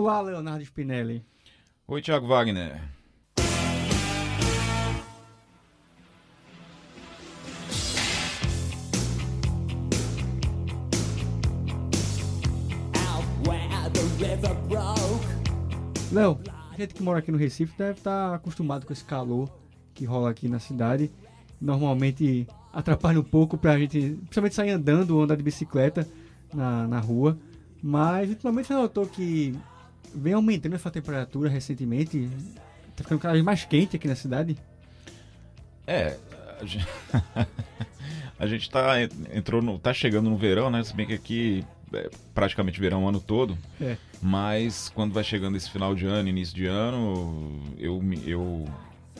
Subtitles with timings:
[0.00, 1.24] Olá, Leonardo Spinelli.
[1.88, 2.80] Oi, Thiago Wagner.
[16.12, 19.50] Léo, a gente que mora aqui no Recife deve estar acostumado com esse calor
[19.94, 21.10] que rola aqui na cidade.
[21.60, 26.06] Normalmente atrapalha um pouco pra gente, principalmente sair andando ou andar de bicicleta
[26.54, 27.36] na, na rua.
[27.82, 29.58] Mas ultimamente você notou que
[30.14, 32.28] vem aumentando essa temperatura recentemente.
[32.96, 34.56] Tá ficando cada vez mais quente aqui na cidade.
[35.86, 36.16] É,
[36.60, 36.88] a gente,
[38.38, 38.94] a gente tá,
[39.32, 40.82] entrou no, tá chegando no verão, né?
[40.82, 43.56] Se bem que aqui é praticamente verão o ano todo.
[43.80, 43.96] É.
[44.20, 48.68] Mas quando vai chegando esse final de ano, início de ano, eu, eu,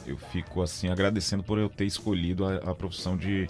[0.06, 3.48] eu fico assim agradecendo por eu ter escolhido a, a profissão de,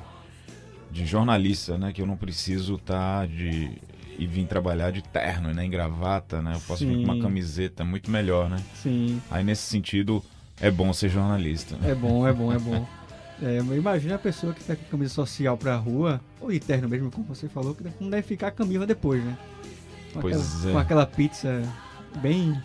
[0.91, 1.93] de jornalista, né?
[1.93, 3.79] Que eu não preciso estar de
[4.19, 5.65] e vir trabalhar de terno, né?
[5.65, 6.55] Em gravata, né?
[6.57, 7.23] Eu posso vir com uma Sim.
[7.23, 8.59] camiseta, muito melhor, né?
[8.75, 10.23] Sim, Aí nesse sentido
[10.61, 11.77] é bom ser jornalista.
[11.77, 11.91] né?
[11.91, 12.87] é bom, é bom, é bom.
[13.41, 17.09] É, imagina a pessoa que tá com camisa social pra rua, ou de terno mesmo,
[17.09, 19.39] como você falou, que não deve ficar a camisa depois, né?
[20.13, 20.73] Com, Pois aquela, é.
[20.73, 21.63] com aquela pizza
[22.21, 22.61] bem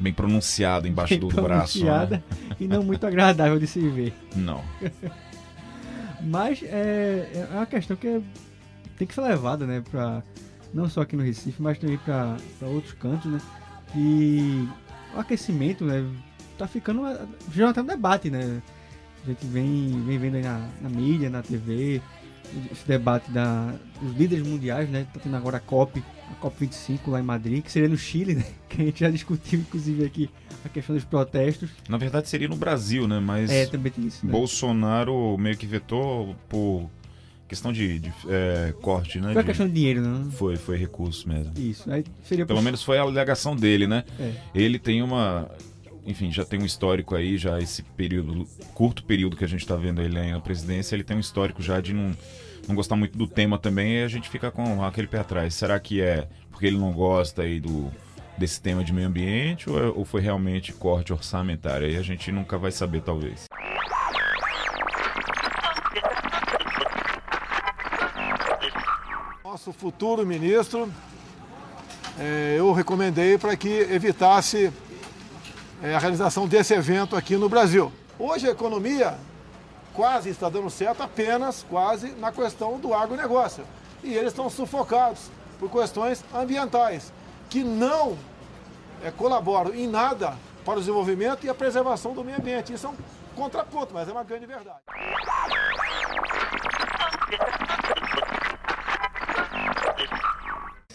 [0.00, 1.78] Bem pronunciado embaixo bem do braço.
[1.78, 1.84] Né?
[1.84, 2.24] pronunciada
[2.58, 4.12] e não muito agradável de se ver.
[4.34, 4.60] Não.
[6.20, 8.20] Mas é, é uma questão que é-
[8.98, 10.22] tem que ser levada, né, pra,
[10.72, 13.40] não só aqui no Recife, mas também para outros cantos, né?
[13.94, 14.66] E
[15.14, 16.04] o aquecimento, né,
[16.56, 17.02] tá ficando,
[17.52, 18.62] já até um debate, né?
[19.24, 22.00] A gente vem, vem vendo aí na, na mídia, na TV,
[22.70, 25.06] esse debate da, dos líderes mundiais, né?
[25.12, 28.44] Tá tendo agora a COP, a COP25 lá em Madrid, que seria no Chile, né?
[28.68, 30.30] Que a gente já discutiu, inclusive, aqui
[30.64, 31.68] a questão dos protestos.
[31.88, 33.20] Na verdade seria no Brasil, né?
[33.20, 34.32] Mas É, também tem isso, né?
[34.32, 36.88] Bolsonaro meio que vetou por
[37.52, 39.32] questão de, de, é, corte, né?
[39.34, 40.30] Foi de- questão de dinheiro, né?
[40.32, 41.52] Foi, foi recurso mesmo.
[41.56, 41.90] Isso.
[41.92, 44.04] Aí seria Pelo menos foi a alegação dele, né?
[44.18, 44.32] É.
[44.54, 45.50] Ele tem uma.
[46.06, 49.76] Enfim, já tem um histórico aí, já esse período, curto período que a gente tá
[49.76, 52.10] vendo ele aí na presidência, ele tem um histórico já de não,
[52.66, 55.54] não gostar muito do tema também, e a gente fica com aquele pé atrás.
[55.54, 57.88] Será que é porque ele não gosta aí do,
[58.38, 61.86] desse tema de meio ambiente ou, é- ou foi realmente corte orçamentário?
[61.86, 63.44] Aí a gente nunca vai saber, talvez.
[69.64, 70.92] Nosso futuro ministro,
[72.18, 74.72] eh, eu recomendei para que evitasse
[75.80, 77.92] eh, a realização desse evento aqui no Brasil.
[78.18, 79.16] Hoje a economia
[79.94, 83.64] quase está dando certo apenas, quase, na questão do agronegócio.
[84.02, 85.30] E eles estão sufocados
[85.60, 87.12] por questões ambientais,
[87.48, 88.18] que não
[89.00, 92.72] eh, colaboram em nada para o desenvolvimento e a preservação do meio ambiente.
[92.72, 92.96] Isso é um
[93.36, 94.80] contraponto, mas é uma grande verdade.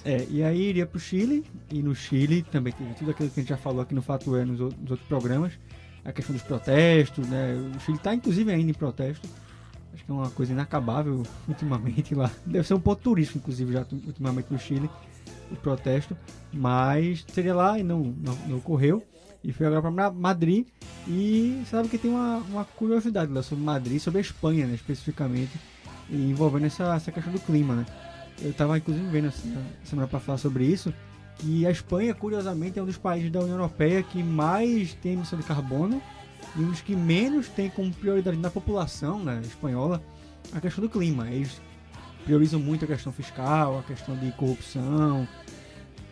[0.07, 3.43] É, e aí iria pro Chile, e no Chile também teve tudo aquilo que a
[3.43, 5.51] gente já falou aqui no Fato É, nos, nos outros programas,
[6.05, 7.53] a questão dos protestos, né?
[7.75, 9.27] O Chile tá inclusive ainda em protesto.
[9.93, 12.31] Acho que é uma coisa inacabável ultimamente lá.
[12.47, 14.89] Deve ser um ponto turístico, inclusive, já ultimamente no Chile,
[15.51, 16.15] o protesto.
[16.53, 19.03] Mas seria lá e não, não, não ocorreu.
[19.43, 20.67] E foi agora para Madrid.
[21.05, 25.51] E sabe que tem uma, uma curiosidade lá sobre Madrid, sobre a Espanha, né, especificamente,
[26.09, 27.85] envolvendo essa, essa questão do clima, né?
[28.41, 29.41] Eu estava inclusive vendo essa
[29.83, 30.93] semana para falar sobre isso,
[31.37, 35.37] que a Espanha, curiosamente, é um dos países da União Europeia que mais tem emissão
[35.37, 36.01] de carbono
[36.55, 40.01] e um dos que menos tem como prioridade na população né, espanhola
[40.51, 41.29] a questão do clima.
[41.29, 41.61] Eles
[42.25, 45.27] priorizam muito a questão fiscal, a questão de corrupção,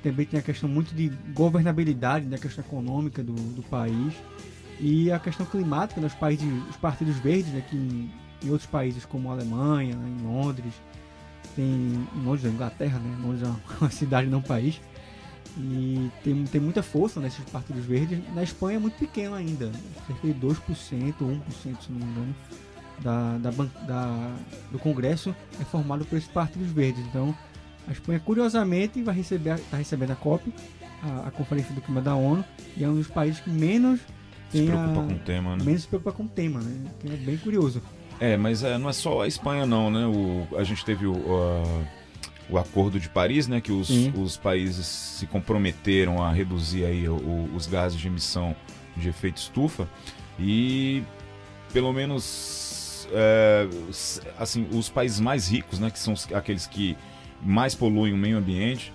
[0.02, 4.14] também tem a questão muito de governabilidade, da questão econômica do, do país
[4.80, 8.12] e a questão climática nos países, os partidos verdes, né, que em,
[8.44, 10.74] em outros países como a Alemanha, né, em Londres,
[11.56, 13.48] tem em Londres, na Inglaterra, né, Londres é
[13.82, 14.80] uma, cidade, não um país,
[15.58, 18.20] e tem, tem muita força nesses partidos verdes.
[18.34, 19.72] Na Espanha é muito pequeno ainda,
[20.08, 21.14] cerca de 2%, 1%,
[21.62, 22.36] se não me engano,
[23.02, 23.52] da, da,
[23.88, 24.36] da-
[24.72, 27.04] do Congresso é formado por esses partidos verdes.
[27.08, 27.36] Então,
[27.88, 30.54] a Espanha, curiosamente, vai receber, está recebendo a COP,
[31.04, 32.44] a, a Conferência do Clima da ONU,
[32.76, 34.00] e é um dos países que menos
[34.52, 35.64] Se preocupa a- com o tema, né?
[35.64, 36.92] menos se preocupa com o tema, né?
[37.00, 37.82] Que é bem curioso.
[38.20, 40.06] É, mas é, não é só a Espanha não, né?
[40.06, 41.14] O, a gente teve o,
[42.50, 43.60] o Acordo de Paris, né?
[43.60, 48.56] Que os, os países se comprometeram a reduzir aí o- os gases de emissão
[48.96, 49.88] de efeito estufa
[50.40, 51.04] e
[51.74, 53.68] pelo menos é,
[54.40, 55.90] assim os países mais ricos, né?
[55.92, 56.96] Que são aqueles que
[57.42, 58.94] mais poluem o meio ambiente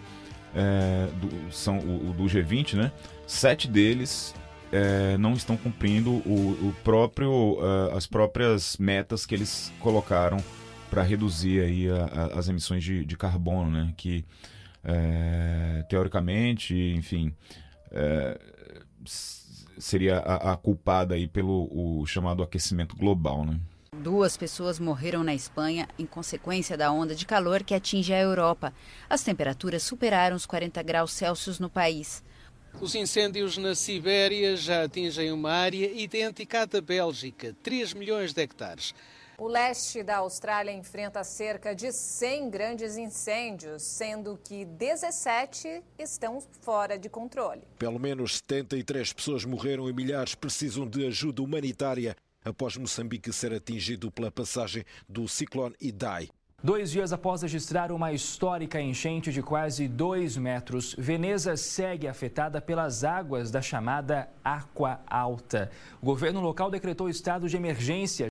[0.54, 2.90] é, do- são o, o do G20, né?
[3.26, 4.34] Sete deles
[4.72, 10.38] é, não estão cumprindo o, o próprio, ah, as próprias metas que eles colocaram
[10.90, 13.92] para reduzir aí a- a- as emissões de, de carbono, né?
[13.96, 14.24] Que
[14.84, 17.34] é, teoricamente, enfim,
[17.92, 18.38] é,
[19.78, 23.58] seria a, a, culpada aí pelo o chamado aquecimento global, né?
[24.02, 28.72] Duas pessoas morreram na Espanha em consequência da onda de calor que atinge a Europa.
[29.08, 32.22] As temperaturas superaram os 40 graus Celsius no país.
[32.78, 38.42] Os incêndios na Sibéria já atingem uma área idêntica à da Bélgica, 3 milhões de
[38.42, 38.94] hectares.
[39.36, 46.98] O leste da Austrália enfrenta cerca de 100 grandes incêndios, sendo que 17 estão fora
[46.98, 47.62] de controle.
[47.78, 52.14] Pelo menos 73 pessoas morreram e milhares precisam de ajuda humanitária
[52.44, 56.28] após Moçambique ser atingido pela passagem do ciclone Idai.
[56.62, 63.02] Dois dias após registrar uma histórica enchente de quase dois metros, Veneza segue afetada pelas
[63.02, 65.70] águas da chamada Aqua Alta.
[66.02, 68.28] O governo local decretou estado de emergência.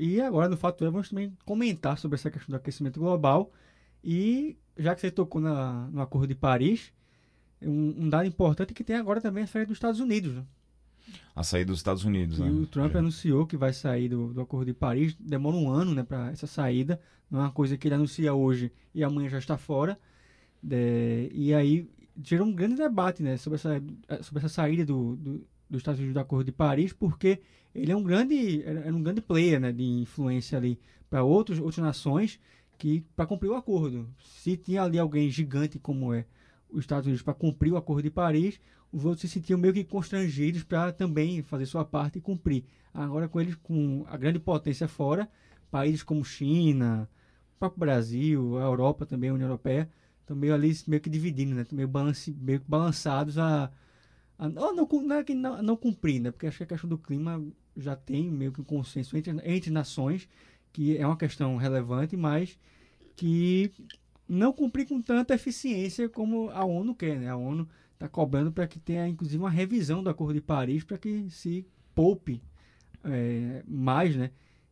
[0.00, 3.52] E agora, no Fato é, vamos também comentar sobre essa questão do aquecimento global.
[4.02, 6.92] E já que você tocou na, no Acordo de Paris,
[7.62, 10.34] um, um dado importante é que tem agora também a saída dos Estados Unidos.
[10.34, 10.44] Né?
[11.34, 12.50] A saída dos Estados Unidos, e né?
[12.50, 15.16] o Trump anunciou que vai sair do, do Acordo de Paris.
[15.18, 17.00] Demora um ano né, para essa saída.
[17.30, 19.98] Não é uma coisa que ele anuncia hoje e amanhã já está fora.
[20.70, 21.88] É, e aí
[22.22, 23.82] gerou um grande debate né, sobre, essa,
[24.22, 27.40] sobre essa saída do, do, dos Estados Unidos do Acordo de Paris, porque
[27.74, 30.78] ele é um grande, é um grande player né, de influência ali
[31.08, 32.38] para outras nações
[32.78, 34.08] que para cumprir o acordo.
[34.22, 36.26] Se tinha ali alguém gigante como é
[36.72, 38.60] os Estados Unidos para cumprir o Acordo de Paris,
[38.92, 42.64] os outros se sentiam meio que constrangidos para também fazer sua parte e cumprir.
[42.92, 45.28] Agora, com eles, com a grande potência fora,
[45.70, 47.08] países como China,
[47.56, 49.88] o próprio Brasil, a Europa também, a União Europeia,
[50.20, 51.64] estão meio ali, meio que dividindo, né?
[51.72, 53.70] Meio, balance, meio balançados a,
[54.38, 56.30] a não, não, é não, não cumprir, né?
[56.30, 57.42] Porque acho que a questão do clima
[57.76, 60.28] já tem meio que um consenso entre, entre nações,
[60.72, 62.58] que é uma questão relevante, mas
[63.16, 63.72] que
[64.28, 67.18] não cumprir com tanta eficiência como a ONU quer.
[67.18, 67.28] Né?
[67.28, 70.98] A ONU está cobrando para que tenha, inclusive, uma revisão do Acordo de Paris para
[70.98, 72.42] que se poupe
[73.04, 74.30] é, mais né,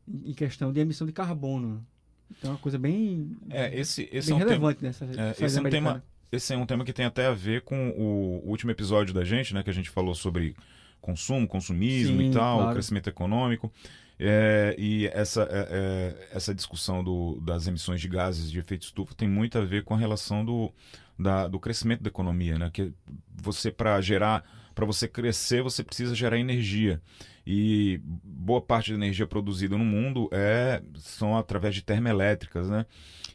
[0.08, 1.84] em questão de emissão de carbono.
[2.30, 5.44] Então é uma coisa bem, é, esse, esse bem é um relevante tema, nessa é,
[5.44, 8.48] esse é um tema Esse é um tema que tem até a ver com o
[8.48, 10.54] último episódio da gente, né, que a gente falou sobre
[11.00, 12.72] consumo, consumismo Sim, e tal, claro.
[12.72, 13.72] crescimento econômico.
[14.22, 19.14] É, e essa, é, é, essa discussão do, das emissões de gases de efeito estufa
[19.14, 20.70] tem muito a ver com a relação do,
[21.18, 22.68] da, do crescimento da economia, né?
[22.70, 22.92] Que
[23.34, 24.44] você para gerar,
[24.74, 27.00] para você crescer, você precisa gerar energia.
[27.46, 32.84] E boa parte da energia produzida no mundo é são através de termoelétricas, né?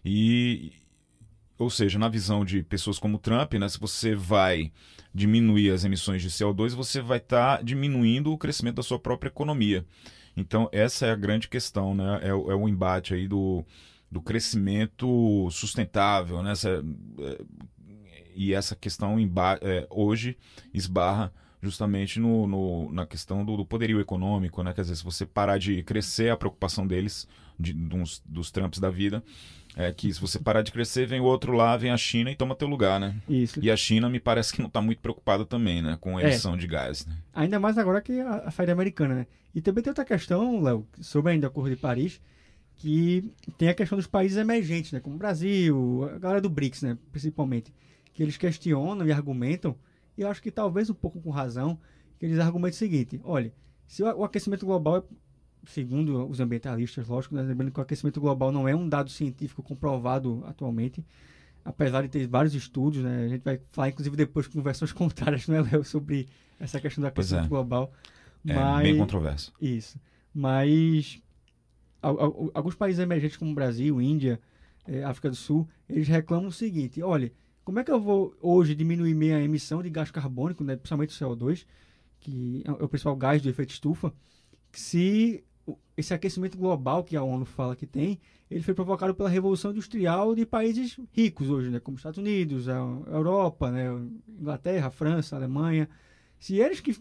[0.05, 0.71] E
[1.57, 4.71] ou seja, na visão de pessoas como Trump, né, se você vai
[5.13, 9.29] diminuir as emissões de CO2, você vai estar tá diminuindo o crescimento da sua própria
[9.29, 9.85] economia.
[10.35, 12.19] Então, essa é a grande questão, né?
[12.21, 13.63] É, é o embate aí do,
[14.11, 16.51] do crescimento sustentável, né?
[16.51, 16.83] Essa,
[17.19, 17.45] é,
[18.35, 19.17] e essa questão
[19.61, 20.37] é, hoje
[20.73, 24.73] esbarra justamente no, no na questão do, do, poderio econômico, né?
[24.73, 27.27] Quer dizer, se você parar de crescer, a preocupação deles,
[27.59, 29.23] de, dos, dos Trumps da vida,
[29.75, 32.35] é que se você parar de crescer, vem o outro lá, vem a China e
[32.35, 33.15] toma teu lugar, né?
[33.27, 33.59] Isso.
[33.61, 35.97] E a China me parece que não está muito preocupada também, né?
[35.99, 36.57] Com a emissão é.
[36.57, 37.05] de gás.
[37.05, 37.15] Né?
[37.33, 39.27] Ainda mais agora que a, a saída americana, né?
[39.53, 42.21] E também tem outra questão, Léo, sobre ainda o Acordo de Paris,
[42.75, 44.99] que tem a questão dos países emergentes, né?
[44.99, 46.97] Como o Brasil, a galera do BRICS, né?
[47.11, 47.73] Principalmente.
[48.13, 49.75] Que eles questionam e argumentam,
[50.17, 51.79] e eu acho que talvez um pouco com razão,
[52.19, 53.53] que eles argumentam o seguinte, olha,
[53.87, 55.03] se o aquecimento global é
[55.67, 59.63] segundo os ambientalistas, lógico, né, lembrando que o aquecimento global não é um dado científico
[59.63, 61.03] comprovado atualmente,
[61.63, 65.47] apesar de ter vários estudos, né, a gente vai falar inclusive depois com versões contrárias,
[65.47, 66.27] não é, Léo, sobre
[66.59, 67.49] essa questão do aquecimento é.
[67.49, 67.91] global.
[68.47, 69.51] É mas, bem controverso.
[69.59, 69.99] Isso.
[70.33, 71.21] Mas
[72.01, 74.39] alguns países emergentes como Brasil, Índia,
[74.87, 77.31] é, África do Sul, eles reclamam o seguinte, olha,
[77.65, 81.27] como é que eu vou hoje diminuir minha emissão de gás carbônico, né, principalmente o
[81.27, 81.65] CO2,
[82.19, 84.13] que é o principal gás do efeito estufa,
[84.71, 85.43] se
[85.97, 88.19] esse aquecimento global que a ONU fala que tem,
[88.51, 92.75] ele foi provocado pela revolução industrial de países ricos hoje, né, como Estados Unidos, a
[93.07, 93.85] Europa, né,
[94.29, 95.89] Inglaterra, França, Alemanha.
[96.39, 96.95] Se eles que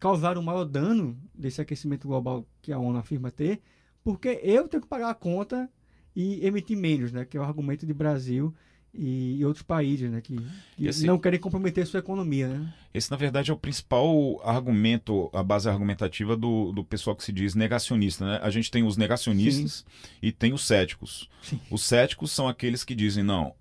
[0.00, 3.60] causaram o maior dano desse aquecimento global que a ONU afirma ter,
[4.02, 5.70] porque eu tenho que pagar a conta
[6.16, 8.52] e emitir menos, né, que é o argumento de Brasil
[8.94, 10.36] e, outros países, né, que,
[10.76, 12.74] que esse, não querem comprometer sua economia, né?
[12.92, 17.32] Esse, na verdade, é o principal argumento, a base argumentativa do, do pessoal que se
[17.32, 18.40] diz negacionista, né?
[18.42, 20.08] A gente tem os negacionistas Sim.
[20.22, 21.28] e tem os céticos.
[21.42, 21.60] Sim.
[21.70, 23.54] Os céticos são aqueles que dizem, não,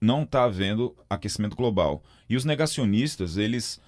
[0.00, 2.02] não está havendo aquecimento global.
[2.28, 3.80] E os negacionistas, eles,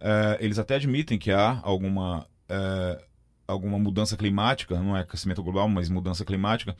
[0.00, 3.04] é, eles até admitem que há alguma, é,
[3.46, 6.74] alguma mudança climática, não é aquecimento global, mas mudança climática,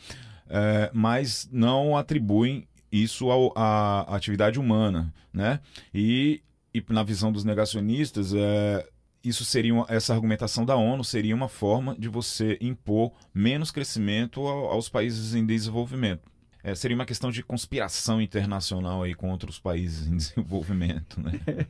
[0.48, 5.60] é, mas não atribuem isso à atividade humana, né?
[5.94, 6.42] E,
[6.72, 8.88] e na visão dos negacionistas, é,
[9.22, 14.40] isso seria uma, essa argumentação da ONU seria uma forma de você impor menos crescimento
[14.40, 16.30] aos países em desenvolvimento.
[16.62, 21.32] É, seria uma questão de conspiração internacional aí contra os países em desenvolvimento, né?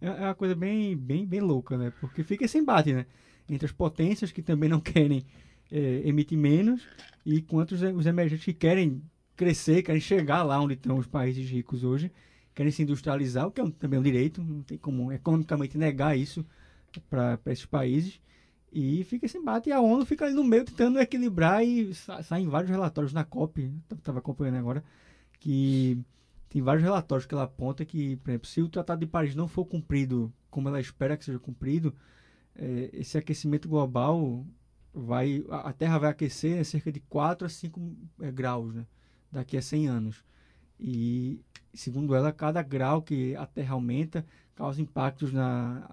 [0.00, 1.92] É, é uma coisa bem, bem, bem louca, né?
[2.00, 3.06] Porque fica esse embate, né?
[3.48, 5.24] Entre as potências que também não querem
[5.70, 6.82] é, emitir menos
[7.24, 9.00] e quanto os, os emergentes que querem
[9.36, 12.10] crescer, querem chegar lá onde estão os países ricos hoje,
[12.54, 16.16] querem se industrializar, o que é um, também um direito, não tem como economicamente negar
[16.16, 16.44] isso
[17.10, 18.20] para esses países.
[18.72, 22.22] E fica esse embate e a ONU fica ali no meio tentando equilibrar e sa
[22.22, 24.84] saem vários relatórios na COP, estava acompanhando agora,
[25.38, 25.98] que
[26.48, 29.48] tem vários relatórios que ela aponta que, por exemplo, se o Tratado de Paris não
[29.48, 31.94] for cumprido como ela espera que seja cumprido,
[32.54, 34.44] é, esse aquecimento global
[34.92, 38.86] vai a Terra vai aquecer cerca de 4 a 5 é, graus né,
[39.30, 40.24] daqui a 100 anos.
[40.78, 41.40] E,
[41.74, 45.90] segundo ela, cada grau que a Terra aumenta causa impactos na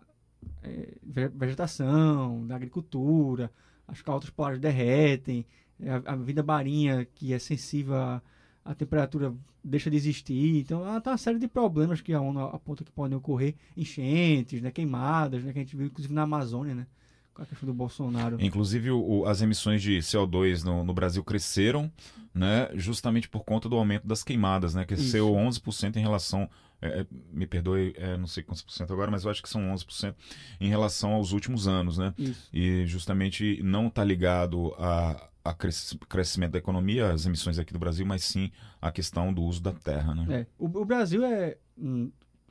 [0.62, 3.52] é, vegetação, na agricultura,
[3.88, 5.46] as calotas polares derretem,
[5.80, 8.22] é, a, a, vida marinha que é sensível à,
[8.64, 10.60] à, temperatura deixa de existir.
[10.60, 14.72] Então, há uma série de problemas que a ONU aponta que podem ocorrer, enchentes, né,
[14.72, 16.88] queimadas, né, que a gente viu inclusive na Amazônia, né?
[17.34, 18.38] Com a questão do Bolsonaro.
[18.40, 21.92] Inclusive, o, as emissões de CO2 no, no, Brasil cresceram,
[22.34, 25.62] né, justamente por conta do aumento das queimadas, né, cresceu Isso.
[25.62, 26.50] 11% em relação
[26.84, 29.48] é, é, me perdoe, é, não sei quantos por cento agora, mas eu acho que
[29.48, 30.14] são 11%
[30.60, 32.14] em relação aos últimos anos, né?
[32.18, 32.50] Isso.
[32.52, 38.06] E justamente não está ligado a, a crescimento da economia, as emissões aqui do Brasil,
[38.06, 40.42] mas sim a questão do uso da terra, né?
[40.42, 40.48] É.
[40.60, 41.58] O, o Brasil é,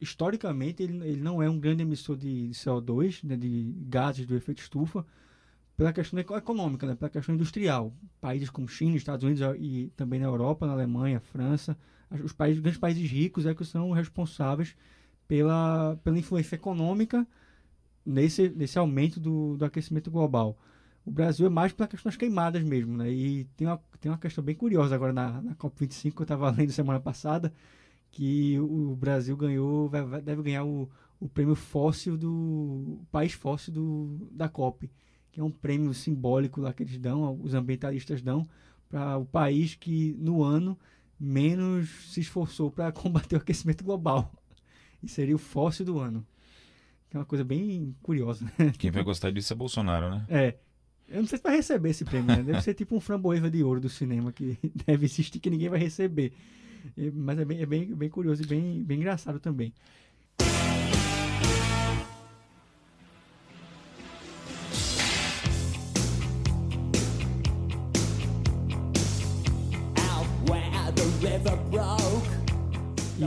[0.02, 4.60] historicamente, ele, ele não é um grande emissor de CO2, né, de gases do efeito
[4.62, 5.06] estufa,
[5.76, 7.94] pela questão econômica, né, pela questão industrial.
[8.20, 11.76] Países como China, Estados Unidos e também na Europa, na Alemanha, França,
[12.22, 14.76] os países, grandes países ricos é que são responsáveis
[15.26, 17.26] pela, pela influência econômica
[18.04, 20.58] nesse, nesse aumento do, do aquecimento global.
[21.04, 23.10] O Brasil é mais pela questão das queimadas mesmo, né?
[23.10, 26.50] E tem uma, tem uma questão bem curiosa agora na, na COP25 que eu estava
[26.50, 27.52] lendo semana passada,
[28.12, 30.88] que o Brasil ganhou, vai, deve ganhar o,
[31.18, 34.88] o prêmio fóssil do o país fóssil do, da COP,
[35.32, 38.46] que é um prêmio simbólico lá que eles dão, os ambientalistas dão,
[38.88, 40.78] para o país que no ano
[41.18, 44.30] menos se esforçou para combater o aquecimento global.
[45.02, 46.24] E seria o fóssil do ano.
[47.08, 48.44] Que é uma coisa bem curiosa.
[48.58, 48.72] Né?
[48.78, 50.26] Quem vai gostar disso é Bolsonaro, né?
[50.28, 50.54] É.
[51.08, 52.42] Eu não sei se vai receber esse prêmio, né?
[52.42, 55.78] Deve ser tipo um framboesa de ouro do cinema que deve existir que ninguém vai
[55.78, 56.32] receber.
[57.14, 59.72] Mas é bem, é bem, bem curioso e bem, bem engraçado também.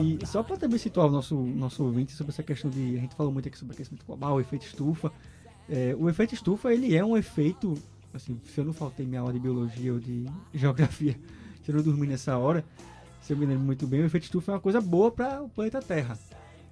[0.04, 2.98] E só para também situar o nosso, nosso ouvinte sobre essa questão de.
[2.98, 5.12] A gente falou muito aqui sobre aquecimento global, o efeito estufa.
[5.70, 7.76] É, o efeito estufa ele é um efeito.
[8.14, 11.18] Assim, se eu não faltei minha aula de biologia ou de geografia,
[11.64, 12.66] se eu não dormi nessa hora,
[13.26, 15.50] se eu me lembro muito bem, o efeito estufa é uma coisa boa para o
[15.50, 16.16] planeta Terra.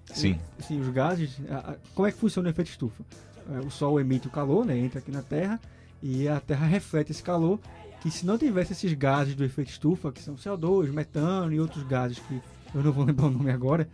[0.06, 0.40] Sim.
[0.60, 1.42] E, assim, os gases.
[1.50, 3.04] A, a, como é que funciona o efeito estufa?
[3.52, 5.60] É, o Sol emite o calor, né, entra aqui na Terra,
[6.02, 7.60] e a Terra reflete esse calor.
[8.02, 11.84] Que se não tivesse esses gases do efeito estufa, que são CO2, metano e outros
[11.86, 12.40] gases que
[12.76, 13.90] eu não vou lembrar o nome agora,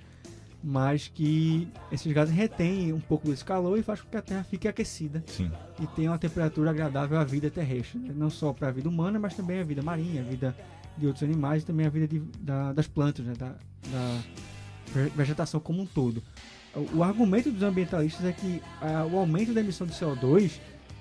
[0.62, 4.44] mas que esses gases retêm um pouco desse calor e faz com que a Terra
[4.44, 5.50] fique aquecida Sim.
[5.80, 8.14] e tenha uma temperatura agradável à vida terrestre, né?
[8.14, 10.56] não só para a vida humana, mas também a vida marinha, a vida
[11.00, 13.34] de outros animais e também a vida de, da, das plantas, né?
[13.38, 13.56] da,
[13.92, 14.22] da,
[15.16, 16.22] vegetação como um todo.
[16.76, 20.60] O, o argumento dos ambientalistas é que a, o aumento da emissão de CO2,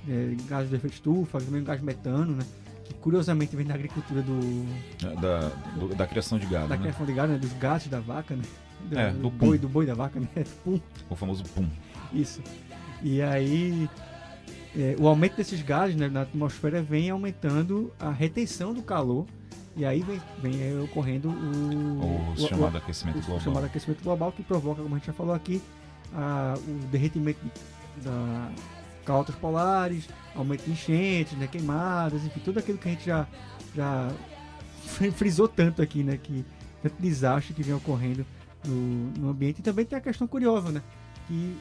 [0.09, 2.45] é, gases de efeito estufa, também o gás metano, né?
[2.89, 4.41] que curiosamente vem da agricultura do.
[5.21, 6.69] Da, do, da criação de gado.
[6.69, 6.83] Da né?
[6.83, 7.39] criação de gado, né?
[7.39, 8.43] Dos gases da vaca, né?
[8.89, 10.29] Do, é, do, boi, do boi da vaca, né?
[10.65, 10.81] Pum.
[11.11, 11.69] O famoso pum.
[12.13, 12.43] Isso.
[13.03, 13.89] E aí.
[14.77, 19.27] É, o aumento desses gases né, na atmosfera vem aumentando a retenção do calor
[19.79, 23.37] e aí vem, vem ocorrendo o, o, o chamado o, aquecimento global.
[23.37, 25.63] O chamado aquecimento global que provoca, como a gente já falou aqui,
[26.13, 27.39] a, o derretimento
[28.03, 28.51] da,
[29.05, 33.25] calotas polares, aumento de enchentes, né, queimadas, enfim, tudo aquilo que a gente já,
[33.73, 34.11] já
[35.15, 36.45] frisou tanto aqui, né, que
[36.83, 38.27] tanto desastre que vem ocorrendo
[38.67, 39.61] no, no ambiente.
[39.61, 40.83] E também tem a questão curiosa, né,
[41.29, 41.57] que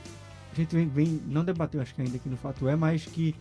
[0.54, 3.36] a gente vem, vem não debateu, acho que ainda aqui no Fato É, mas que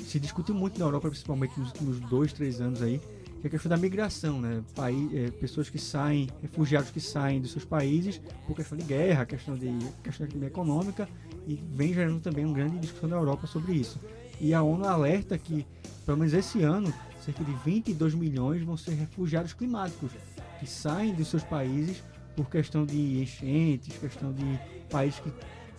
[0.00, 2.98] se discutiu muito na Europa, principalmente nos últimos dois, três anos aí,
[3.44, 4.62] que é a questão da migração, né?
[4.74, 9.26] País, é, pessoas que saem, refugiados que saem dos seus países por questão de guerra,
[9.26, 9.70] questão de
[10.02, 11.06] questão econômica
[11.46, 14.00] e vem gerando também uma grande discussão na Europa sobre isso.
[14.40, 15.66] E a ONU alerta que,
[16.06, 20.12] pelo menos esse ano, cerca de 22 milhões vão ser refugiados climáticos
[20.58, 22.02] que saem dos seus países
[22.34, 24.58] por questão de enchentes, questão de
[24.88, 25.30] países que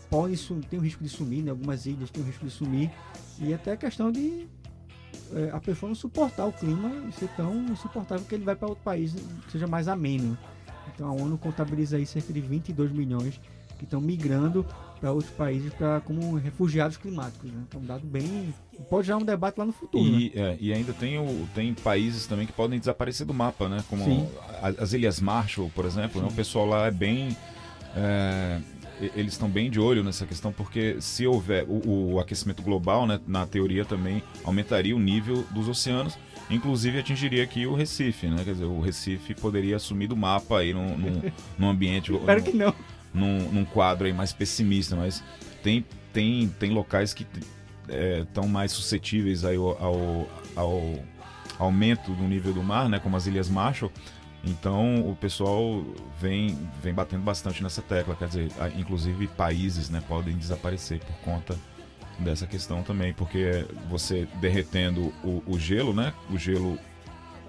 [0.07, 0.37] podem
[0.69, 1.49] ter o risco de sumir, né?
[1.49, 2.91] algumas ilhas têm o risco de sumir,
[3.39, 4.47] e até questão de
[5.33, 8.67] é, a pessoa não suportar o clima e ser tão insuportável que ele vai para
[8.67, 9.15] outro país,
[9.51, 10.37] seja mais ameno.
[10.93, 13.39] Então a ONU contabiliza aí cerca de 22 milhões
[13.77, 14.65] que estão migrando
[14.99, 17.51] para outros países pra, como refugiados climáticos.
[17.51, 17.63] Né?
[17.75, 18.53] Um dado bem.
[18.89, 20.03] Pode gerar um debate lá no futuro.
[20.03, 20.53] E, né?
[20.53, 23.83] é, e ainda tem, o, tem países também que podem desaparecer do mapa, né?
[23.89, 24.31] Como
[24.79, 26.21] as Ilhas Marshall, por exemplo.
[26.21, 26.27] Né?
[26.27, 27.35] O pessoal lá é bem.
[27.95, 28.59] É,
[28.99, 33.19] eles estão bem de olho nessa questão, porque se houver o, o, aquecimento global, né,
[33.27, 36.17] na teoria também aumentaria o nível dos oceanos,
[36.49, 38.43] inclusive atingiria aqui o Recife, né?
[38.43, 41.21] Quer dizer, o Recife poderia assumir do mapa aí num, num,
[41.57, 42.13] num ambiente.
[42.13, 42.73] Espero que não.
[43.13, 45.23] Num, num, quadro aí mais pessimista, mas
[45.63, 47.25] tem, tem, tem locais que
[48.21, 50.99] estão é, mais suscetíveis aí ao, ao, ao
[51.57, 52.99] aumento do nível do mar, né?
[52.99, 53.91] Como as Ilhas Marshall
[54.45, 55.83] então o pessoal
[56.19, 61.55] vem, vem batendo bastante nessa tecla, quer dizer, inclusive países né, podem desaparecer por conta
[62.19, 66.13] dessa questão também, porque você derretendo o, o gelo, né?
[66.29, 66.77] O gelo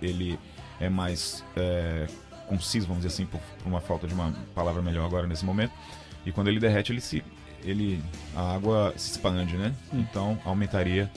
[0.00, 0.38] ele
[0.81, 2.07] é mais é,
[2.49, 5.73] conciso, vamos dizer assim, por, por, uma falta de uma palavra melhor agora nesse momento.
[6.25, 7.23] E quando ele derrete, ele se,
[7.62, 8.03] ele
[8.35, 9.73] a água se expande, né?
[9.93, 11.11] Então aumentaria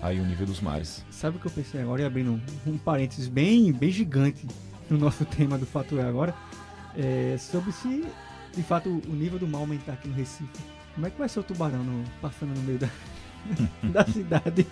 [0.00, 1.04] aí o nível dos mares.
[1.10, 2.40] Sabe o que eu pensei agora, e abrindo um,
[2.72, 4.46] um parênteses bem, bem gigante
[4.90, 6.34] no nosso tema do Fato é agora,
[6.96, 8.04] é sobre se
[8.54, 10.48] de fato o nível do mal aumentar aqui no Recife.
[10.94, 12.88] Como é que vai ser o tubarão no, passando no meio da,
[13.84, 14.66] da cidade?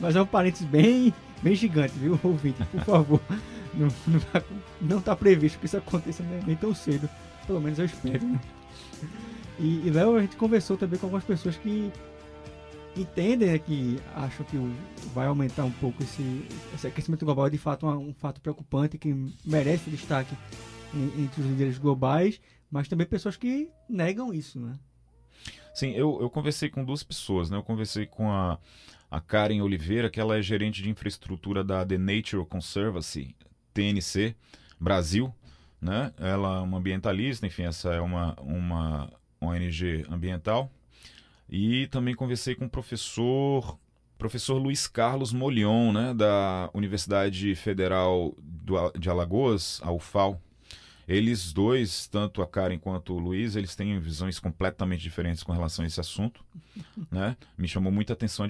[0.00, 2.62] Mas é um parênteses bem, bem gigante, viu, ouvinte?
[2.64, 3.20] Por favor.
[3.74, 3.88] Não,
[4.80, 7.08] não, tá, tá previsto que isso aconteça nem tão cedo.
[7.46, 8.40] Pelo menos eu espero, né?
[9.58, 11.92] E, e Léo, a gente conversou também com algumas pessoas que
[13.02, 14.56] entendem né, que acham que
[15.14, 18.98] vai aumentar um pouco esse, esse aquecimento global é de fato um, um fato preocupante
[18.98, 20.34] que merece destaque
[20.94, 24.78] em, entre os líderes globais, mas também pessoas que negam isso, né?
[25.74, 27.56] Sim, eu, eu conversei com duas pessoas, né?
[27.56, 28.58] Eu conversei com a,
[29.10, 33.34] a Karen Oliveira, que ela é gerente de infraestrutura da The Nature Conservancy,
[33.72, 34.34] TNC,
[34.80, 35.32] Brasil,
[35.80, 36.12] né?
[36.18, 40.70] Ela é uma ambientalista, enfim, essa é uma, uma ONG ambiental
[41.48, 43.78] e também conversei com o professor
[44.18, 48.36] professor Luiz Carlos Molion, né, da Universidade Federal
[48.98, 50.42] de Alagoas, a UFAL.
[51.06, 55.82] Eles dois, tanto a Karen quanto o Luiz, eles têm visões completamente diferentes com relação
[55.82, 56.44] a esse assunto,
[57.10, 57.34] né?
[57.56, 58.46] Me chamou muita atenção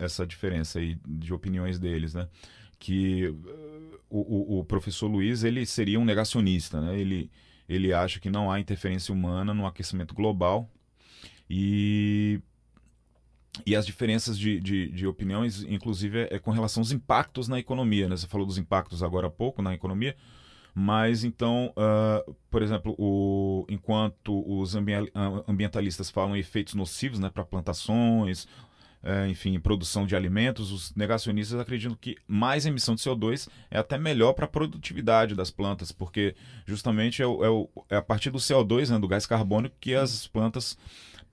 [0.00, 2.26] essa diferença aí de opiniões deles, né?
[2.80, 6.98] Que uh, o, o, professor Luiz, ele seria um negacionista, né?
[6.98, 7.30] Ele,
[7.68, 10.68] ele acha que não há interferência humana no aquecimento global,
[11.48, 12.40] e,
[13.66, 17.58] e as diferenças de, de, de opiniões, inclusive, é, é, com relação aos impactos na
[17.58, 18.08] economia.
[18.08, 18.16] Né?
[18.16, 20.16] Você falou dos impactos agora há pouco na economia,
[20.74, 27.44] mas então, uh, por exemplo, o, enquanto os ambientalistas falam em efeitos nocivos né, para
[27.44, 28.48] plantações,
[29.04, 33.98] é, enfim, produção de alimentos, os negacionistas acreditam que mais emissão de CO2 é até
[33.98, 38.30] melhor para a produtividade das plantas, porque justamente é, o, é, o, é, a partir
[38.30, 40.78] do CO2, né, do gás carbônico, que as plantas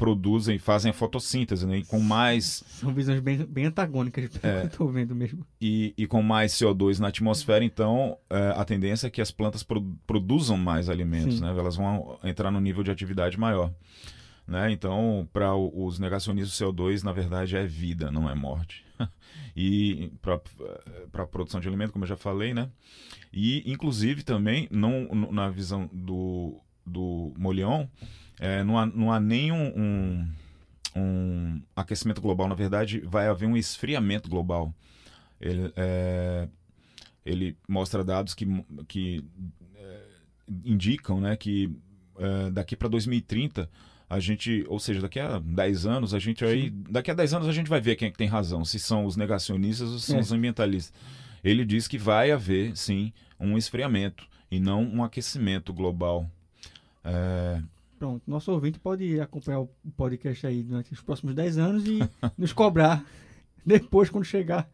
[0.02, 1.78] produzem, fazem a fotossíntese, né?
[1.78, 2.64] E com mais.
[2.66, 5.46] São visões bem, bem antagônicas, é, estou vendo mesmo.
[5.62, 9.62] E, e com mais CO2 na atmosfera, então, é, a tendência é que as plantas
[9.62, 11.42] pro, produzam mais alimentos, Sim.
[11.42, 11.50] né?
[11.50, 13.72] Elas vão entrar no nível de atividade maior.
[14.48, 14.72] Né?
[14.72, 18.84] Então, para os negacionistas, o CO2, na verdade, é vida, não é morte.
[19.56, 20.42] e para
[21.24, 22.72] a produção de alimento, como eu já falei, né?
[23.32, 27.86] E, inclusive, também, não, na visão do, do Molion,
[28.42, 30.28] é, não, há, não há nenhum um,
[30.96, 34.74] um aquecimento global, na verdade, vai haver um esfriamento global.
[35.40, 36.48] Ele, é,
[37.24, 38.48] ele mostra dados que,
[38.88, 39.24] que
[39.76, 40.00] é,
[40.66, 41.72] indicam né, que
[42.18, 43.70] é, daqui para 2030
[44.10, 47.48] a gente, ou seja, daqui a 10 anos, a gente aí, daqui a 10 anos
[47.48, 50.08] a gente vai ver quem é que tem razão, se são os negacionistas ou se
[50.08, 50.22] são é.
[50.22, 50.94] os ambientalistas.
[51.44, 56.30] Ele diz que vai haver, sim, um esfriamento e não um aquecimento global.
[57.06, 57.62] É,
[58.02, 62.00] Pronto, nosso ouvinte pode acompanhar o podcast aí durante os próximos 10 anos e
[62.36, 63.06] nos cobrar
[63.64, 64.68] depois, quando chegar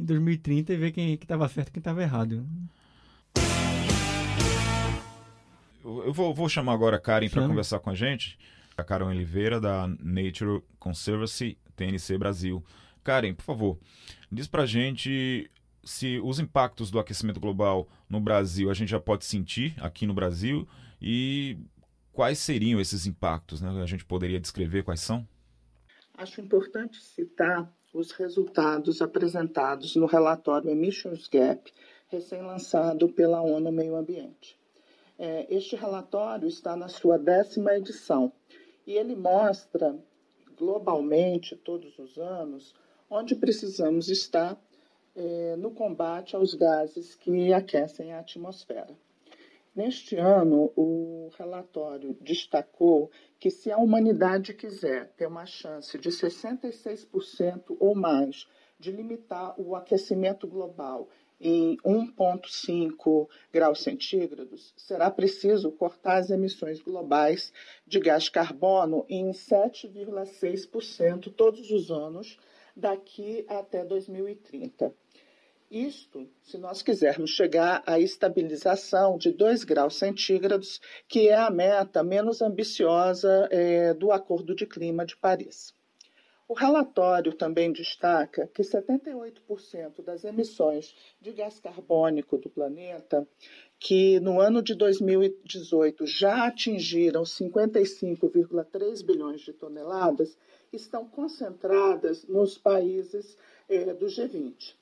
[0.00, 2.46] em 2030, e ver quem estava certo e quem estava errado.
[5.84, 8.38] Eu vou, vou, chamar agora a Karen para conversar com a gente.
[8.74, 12.64] A Karen Oliveira, da Nature Conservancy TNC Brasil.
[13.04, 13.78] Karen, por favor,
[14.30, 15.50] diz para a gente
[15.84, 20.14] se os impactos do aquecimento global no Brasil a gente já pode sentir aqui no
[20.14, 20.66] Brasil
[21.02, 21.58] e
[22.12, 23.60] quais seriam esses impactos?
[23.60, 23.82] Né?
[23.82, 25.26] A gente poderia descrever quais são?
[26.16, 31.72] Acho importante citar os resultados apresentados no relatório Emissions Gap,
[32.08, 34.58] recém-lançado pela ONU Meio Ambiente.
[35.18, 38.32] É, este relatório está na sua décima edição
[38.86, 39.96] e ele mostra
[40.56, 42.74] globalmente, todos os anos,
[43.10, 44.58] onde precisamos estar
[45.14, 48.96] é, no combate aos gases que aquecem a atmosfera.
[49.74, 57.74] Neste ano, o relatório destacou que, se a humanidade quiser ter uma chance de 66%
[57.80, 58.46] ou mais
[58.78, 61.08] de limitar o aquecimento global
[61.40, 67.50] em 1,5 graus centígrados, será preciso cortar as emissões globais
[67.86, 72.38] de gás carbono em 7,6% todos os anos
[72.76, 74.94] daqui até 2030.
[75.74, 82.02] Isto, se nós quisermos chegar à estabilização de 2 graus centígrados, que é a meta
[82.02, 85.74] menos ambiciosa é, do Acordo de Clima de Paris.
[86.46, 93.26] O relatório também destaca que 78% das emissões de gás carbônico do planeta,
[93.78, 100.36] que no ano de 2018 já atingiram 55,3 bilhões de toneladas,
[100.70, 103.38] estão concentradas nos países
[103.70, 104.74] eh, do G20.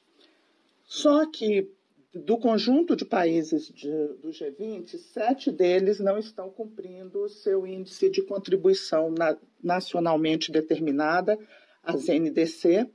[0.90, 1.70] Só que
[2.12, 3.88] do conjunto de países de,
[4.20, 11.38] do G20, sete deles não estão cumprindo o seu índice de contribuição na, nacionalmente determinada,
[11.81, 12.90] as NDC,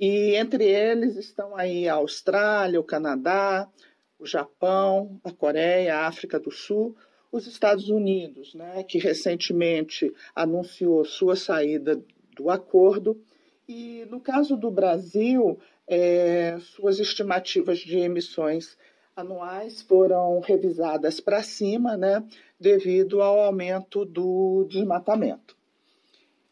[0.00, 3.70] e entre eles estão aí a Austrália, o Canadá,
[4.18, 6.96] o Japão, a Coreia, a África do Sul,
[7.30, 12.02] os Estados Unidos, né, que recentemente anunciou sua saída
[12.34, 13.22] do acordo,
[13.68, 15.56] e no caso do Brasil,
[15.88, 18.76] é, suas estimativas de emissões
[19.16, 22.22] anuais foram revisadas para cima, né,
[22.60, 25.56] devido ao aumento do desmatamento.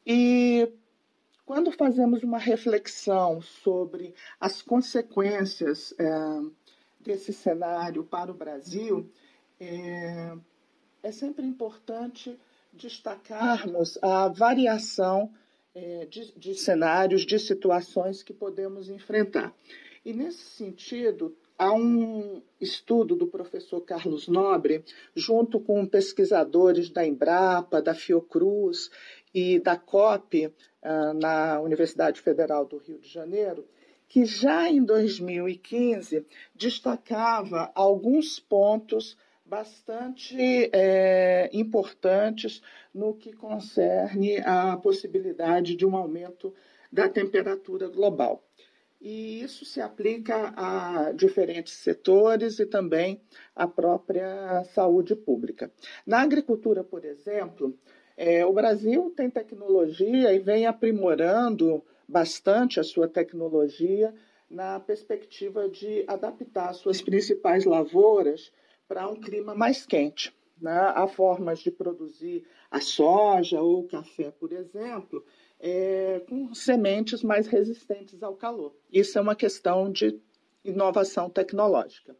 [0.04, 0.72] E
[1.44, 6.06] quando fazemos uma reflexão sobre as consequências é,
[6.98, 9.08] desse cenário para o Brasil,
[9.60, 10.32] é,
[11.02, 12.38] é sempre importante
[12.72, 15.32] destacarmos a variação
[15.76, 19.54] é, de, de cenários, de situações que podemos enfrentar.
[20.02, 24.82] E nesse sentido, há um estudo do professor Carlos Nobre,
[25.14, 28.90] junto com pesquisadores da Embrapa, da Fiocruz
[29.34, 30.50] e da COP,
[30.82, 33.68] ah, na Universidade Federal do Rio de Janeiro,
[34.08, 39.14] que já em 2015 destacava alguns pontos
[39.46, 40.36] bastante
[40.72, 42.60] é, importantes
[42.92, 46.52] no que concerne a possibilidade de um aumento
[46.90, 48.42] da temperatura global.
[49.00, 53.20] E isso se aplica a diferentes setores e também
[53.54, 55.70] à própria saúde pública.
[56.04, 57.78] Na agricultura, por exemplo,
[58.16, 64.14] é, o Brasil tem tecnologia e vem aprimorando bastante a sua tecnologia
[64.50, 68.50] na perspectiva de adaptar suas principais lavouras
[68.88, 70.34] para um clima mais quente.
[70.60, 70.72] Né?
[70.94, 75.24] Há formas de produzir a soja ou o café, por exemplo,
[75.60, 78.74] é, com sementes mais resistentes ao calor.
[78.90, 80.18] Isso é uma questão de
[80.64, 82.16] inovação tecnológica.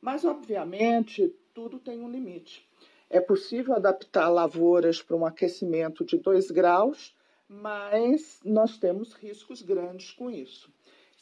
[0.00, 2.68] Mas, obviamente, tudo tem um limite.
[3.10, 7.14] É possível adaptar lavouras para um aquecimento de 2 graus,
[7.48, 10.72] mas nós temos riscos grandes com isso.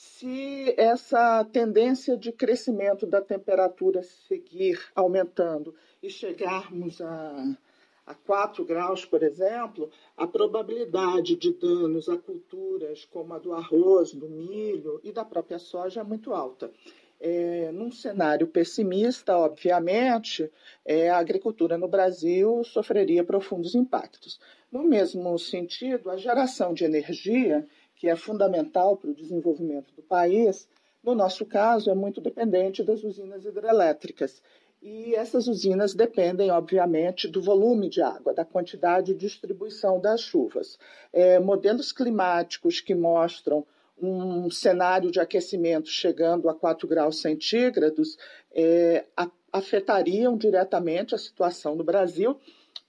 [0.03, 7.59] Se essa tendência de crescimento da temperatura seguir aumentando e chegarmos a,
[8.07, 14.15] a 4 graus, por exemplo, a probabilidade de danos a culturas como a do arroz,
[14.15, 16.73] do milho e da própria soja é muito alta.
[17.21, 20.51] É, num cenário pessimista, obviamente,
[20.83, 24.41] é, a agricultura no Brasil sofreria profundos impactos.
[24.73, 27.69] No mesmo sentido, a geração de energia
[28.01, 30.67] que é fundamental para o desenvolvimento do país,
[31.05, 34.43] no nosso caso, é muito dependente das usinas hidrelétricas.
[34.81, 40.79] E essas usinas dependem, obviamente, do volume de água, da quantidade e distribuição das chuvas.
[41.13, 43.67] É, modelos climáticos que mostram
[44.01, 48.17] um cenário de aquecimento chegando a 4 graus centígrados
[48.51, 49.05] é,
[49.53, 52.41] afetariam diretamente a situação no Brasil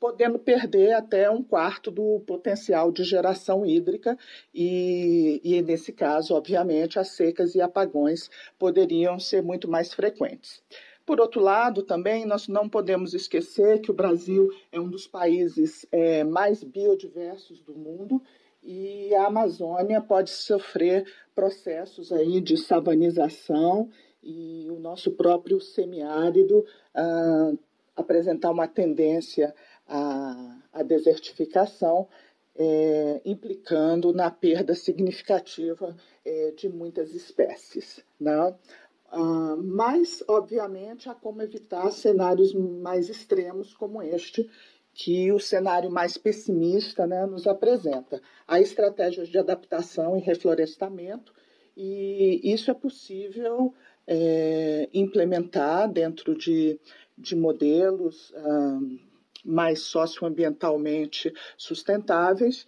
[0.01, 4.17] podendo perder até um quarto do potencial de geração hídrica,
[4.51, 10.63] e, e nesse caso, obviamente, as secas e apagões poderiam ser muito mais frequentes.
[11.05, 15.85] Por outro lado, também nós não podemos esquecer que o Brasil é um dos países
[15.91, 18.19] é, mais biodiversos do mundo
[18.63, 23.87] e a Amazônia pode sofrer processos aí de savanização
[24.23, 27.51] e o nosso próprio semiárido ah,
[27.95, 29.53] apresentar uma tendência
[29.91, 32.07] a, a desertificação,
[32.55, 38.03] é, implicando na perda significativa é, de muitas espécies.
[38.19, 38.55] Né?
[39.13, 44.49] Uh, mas, obviamente, há como evitar cenários mais extremos como este,
[44.93, 48.21] que o cenário mais pessimista né, nos apresenta.
[48.47, 51.33] Há estratégias de adaptação e reflorestamento,
[51.75, 53.73] e isso é possível
[54.07, 56.79] é, implementar dentro de,
[57.17, 59.10] de modelos uh,
[59.43, 62.67] mais socioambientalmente sustentáveis.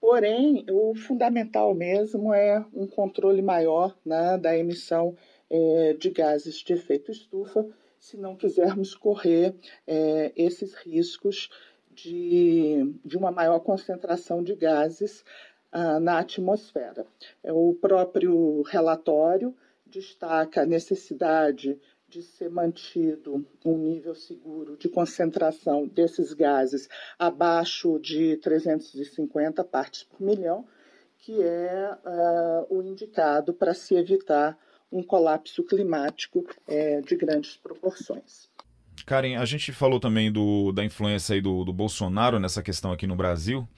[0.00, 5.16] Porém, o fundamental mesmo é um controle maior né, da emissão
[5.50, 7.66] é, de gases de efeito estufa,
[7.98, 9.54] se não quisermos correr
[9.86, 11.50] é, esses riscos
[11.90, 15.24] de, de uma maior concentração de gases
[15.72, 17.06] ah, na atmosfera.
[17.42, 19.54] É, o próprio relatório
[19.86, 21.78] destaca a necessidade
[22.10, 30.20] de ser mantido um nível seguro de concentração desses gases abaixo de 350 partes por
[30.20, 30.66] milhão,
[31.18, 34.58] que é uh, o indicado para se evitar
[34.90, 38.50] um colapso climático é, de grandes proporções.
[39.06, 43.06] Karen, a gente falou também do, da influência aí do, do Bolsonaro nessa questão aqui
[43.06, 43.68] no Brasil,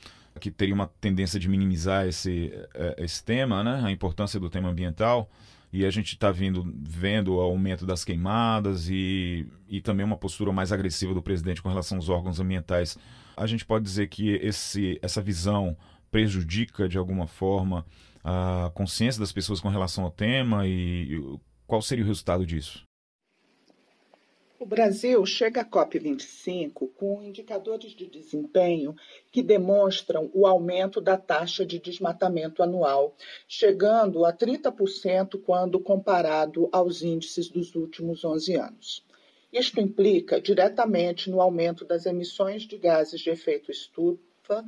[0.40, 3.83] que teria uma tendência de minimizar esse, é, esse tema, né?
[3.85, 5.31] a importância do tema ambiental.
[5.72, 10.70] E a gente está vendo o aumento das queimadas e, e também uma postura mais
[10.70, 12.98] agressiva do presidente com relação aos órgãos ambientais.
[13.35, 15.74] A gente pode dizer que esse, essa visão
[16.11, 17.87] prejudica de alguma forma
[18.22, 22.85] a consciência das pessoas com relação ao tema e, e qual seria o resultado disso?
[24.62, 28.94] O Brasil chega à COP25 com indicadores de desempenho
[29.33, 33.16] que demonstram o aumento da taxa de desmatamento anual,
[33.48, 39.05] chegando a 30% quando comparado aos índices dos últimos 11 anos.
[39.53, 44.64] Isto implica diretamente no aumento das emissões de gases de efeito estufa,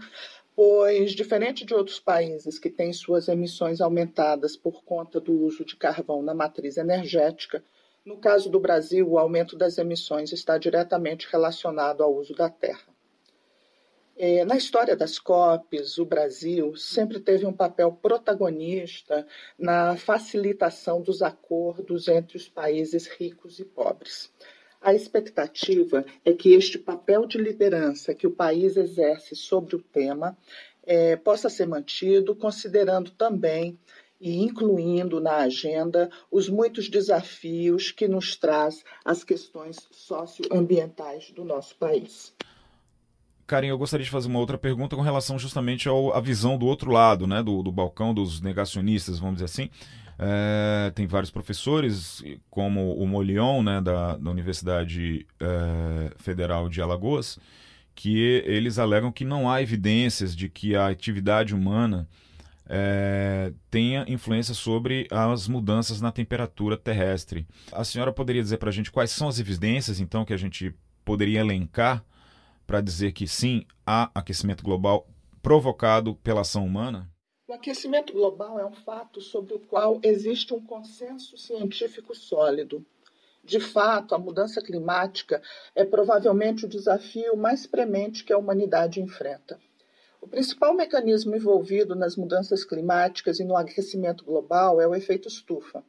[0.57, 5.77] pois, diferente de outros países que têm suas emissões aumentadas por conta do uso de
[5.77, 7.63] carvão na matriz energética,
[8.05, 12.95] no caso do Brasil, o aumento das emissões está diretamente relacionado ao uso da terra.
[14.17, 19.27] É, na história das COPs, o Brasil sempre teve um papel protagonista
[19.59, 24.31] na facilitação dos acordos entre os países ricos e pobres.
[24.81, 30.37] A expectativa é que este papel de liderança que o país exerce sobre o tema
[30.85, 33.79] é, possa ser mantido, considerando também
[34.25, 41.77] e incluindo na agenda os muitos desafios que nos traz as questões socioambientais do nosso
[41.77, 42.33] país.
[43.47, 46.91] Karen, eu gostaria de fazer uma outra pergunta com relação justamente à visão do outro
[46.91, 49.69] lado, né, do, do balcão dos negacionistas, vamos dizer assim.
[50.19, 57.39] É, tem vários professores, como o Molion, né, da, da Universidade é, Federal de Alagoas,
[57.95, 62.09] que eles alegam que não há evidências de que a atividade humana
[62.69, 67.47] é, tenha influência sobre as mudanças na temperatura terrestre.
[67.73, 70.75] A senhora poderia dizer para a gente quais são as evidências, então, que a gente
[71.05, 72.05] poderia elencar
[72.67, 75.07] para dizer que sim, há aquecimento global
[75.43, 77.11] provocado pela ação humana?
[77.47, 82.85] O aquecimento global é um fato sobre o qual existe um consenso científico sólido.
[83.45, 85.43] De fato, a mudança climática
[85.75, 89.61] é provavelmente o desafio mais premente que a humanidade enfrenta.
[90.25, 95.85] O principal mecanismo envolvido nas mudanças climáticas e no aquecimento global é o efeito estufa,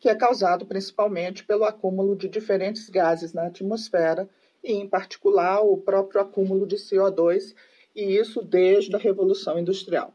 [0.00, 4.26] que é causado principalmente pelo acúmulo de diferentes gases na atmosfera
[4.62, 7.54] e, em particular, o próprio acúmulo de CO2,
[7.94, 10.14] e isso desde a Revolução Industrial.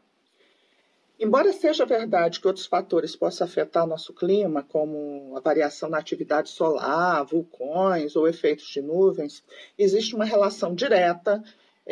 [1.16, 6.48] Embora seja verdade que outros fatores possam afetar nosso clima, como a variação na atividade
[6.48, 9.44] solar, vulcões ou efeitos de nuvens,
[9.78, 11.40] existe uma relação direta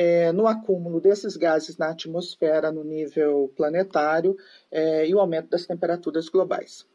[0.01, 4.37] é, no acúmulo desses gases na atmosfera no nível planetário
[4.71, 6.87] é, e o aumento das temperaturas globais.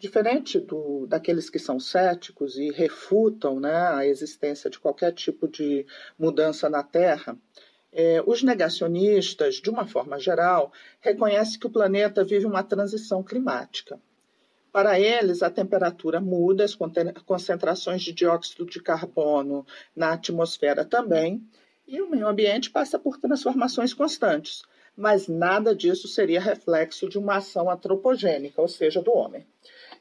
[0.00, 5.86] Diferente do, daqueles que são céticos e refutam né, a existência de qualquer tipo de
[6.18, 7.38] mudança na Terra,
[7.92, 14.00] é, os negacionistas, de uma forma geral, reconhecem que o planeta vive uma transição climática.
[14.72, 16.76] Para eles, a temperatura muda, as
[17.24, 21.40] concentrações de dióxido de carbono na atmosfera também,
[21.86, 24.62] e o meio ambiente passa por transformações constantes,
[24.96, 29.46] mas nada disso seria reflexo de uma ação antropogênica, ou seja, do homem.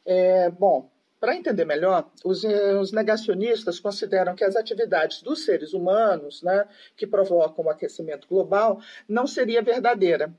[0.06, 0.90] É, bom,
[1.24, 6.68] para entender melhor, os, eh, os, negacionistas consideram que as atividades dos seres humanos, né,
[6.98, 10.34] que provocam o aquecimento global, não seria verdadeira.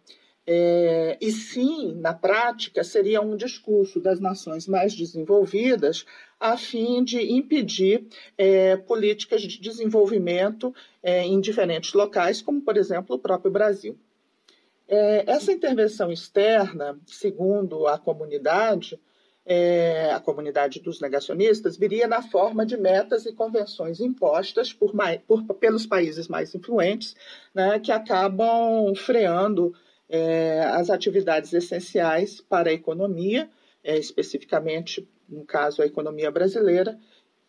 [0.47, 6.05] É, e sim, na prática, seria um discurso das nações mais desenvolvidas
[6.45, 13.17] a fim de impedir é, políticas de desenvolvimento é, em diferentes locais, como, por exemplo,
[13.17, 13.97] o próprio Brasil.
[14.87, 19.01] É, essa intervenção externa, segundo a comunidade,
[19.47, 24.93] é, a comunidade dos negacionistas, viria na forma de metas e convenções impostas por,
[25.27, 27.17] por pelos países mais influentes,
[27.55, 29.75] né, que acabam freando
[30.11, 33.49] é, as atividades essenciais para a economia,
[33.83, 36.99] é, especificamente, no caso, a economia brasileira,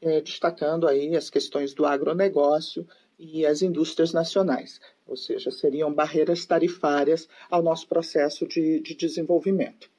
[0.02, 6.46] é, destacando aí as questões do agronegócio e as indústrias nacionais, ou seja, seriam barreiras
[6.46, 9.90] tarifárias ao nosso processo de, de desenvolvimento.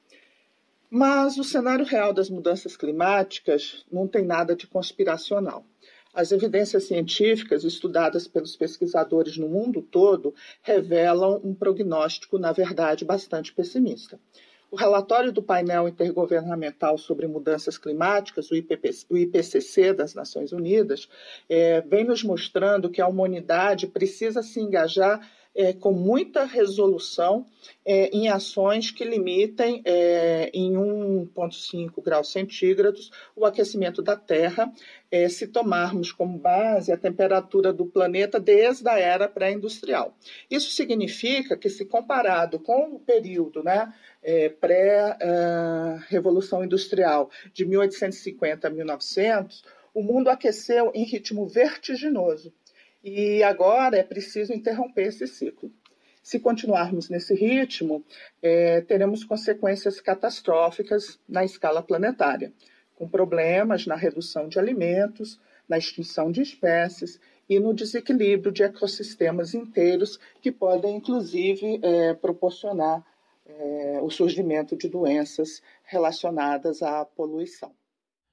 [0.89, 5.65] Mas o cenário real das mudanças climáticas não tem nada de conspiracional.
[6.13, 13.53] As evidências científicas estudadas pelos pesquisadores no mundo todo revelam um prognóstico, na verdade, bastante
[13.53, 14.19] pessimista.
[14.69, 18.55] O relatório do painel intergovernamental sobre mudanças climáticas, o,
[19.17, 21.07] IPCC das Nações Unidas,
[21.47, 25.21] é, vem nos mostrando que a humanidade precisa se engajar
[25.57, 27.45] é, com muita resolução
[27.83, 34.71] é, em ações que limitem é, em 1,5 graus centígrados o aquecimento da Terra,
[35.09, 40.15] é, se tomarmos como base a temperatura do planeta desde a era pré-industrial.
[40.49, 43.91] Isso significa que, se comparado com o período né,
[44.21, 52.53] é, pré-revolução industrial de 1850 a 1900, o mundo aqueceu em ritmo vertiginoso
[53.07, 55.71] e agora é preciso interromper esse ciclo.
[56.21, 58.03] Se continuarmos nesse ritmo,
[58.41, 62.51] é, teremos consequências catastróficas na escala planetária,
[62.95, 65.39] com problemas na redução de alimentos,
[65.69, 67.17] na extinção de espécies
[67.47, 73.05] e no desequilíbrio de ecossistemas inteiros, que podem, inclusive, é, proporcionar
[73.45, 77.73] é, o surgimento de doenças relacionadas à poluição.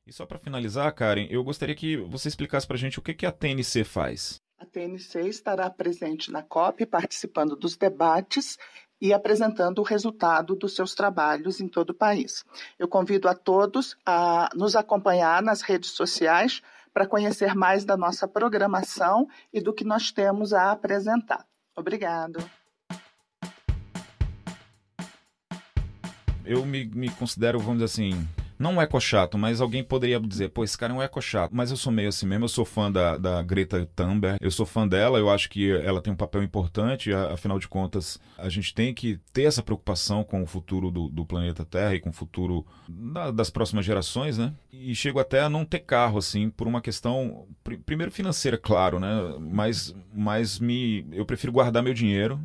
[0.04, 3.14] E só para finalizar, Karen, eu gostaria que você explicasse para a gente o que,
[3.14, 4.42] que a TNC faz.
[4.64, 8.58] A TNC estará presente na COP, participando dos debates
[8.98, 12.46] e apresentando o resultado dos seus trabalhos em todo o país.
[12.78, 16.62] Eu convido a todos a nos acompanhar nas redes sociais
[16.94, 21.46] para conhecer mais da nossa programação e do que nós temos a apresentar.
[21.76, 22.42] Obrigado.
[26.42, 28.26] Eu me, me considero, vamos dizer assim,
[28.64, 31.54] não um eco-chato, mas alguém poderia dizer, pô, esse cara é um eco-chato.
[31.54, 34.64] Mas eu sou meio assim mesmo, eu sou fã da, da Greta Thunberg, eu sou
[34.64, 38.74] fã dela, eu acho que ela tem um papel importante, afinal de contas, a gente
[38.74, 42.12] tem que ter essa preocupação com o futuro do, do planeta Terra e com o
[42.12, 44.52] futuro da, das próximas gerações, né?
[44.72, 48.98] E chego até a não ter carro, assim, por uma questão, pr primeiro financeira, claro,
[48.98, 49.36] né?
[49.38, 52.40] Mas, mas me, eu prefiro guardar meu dinheiro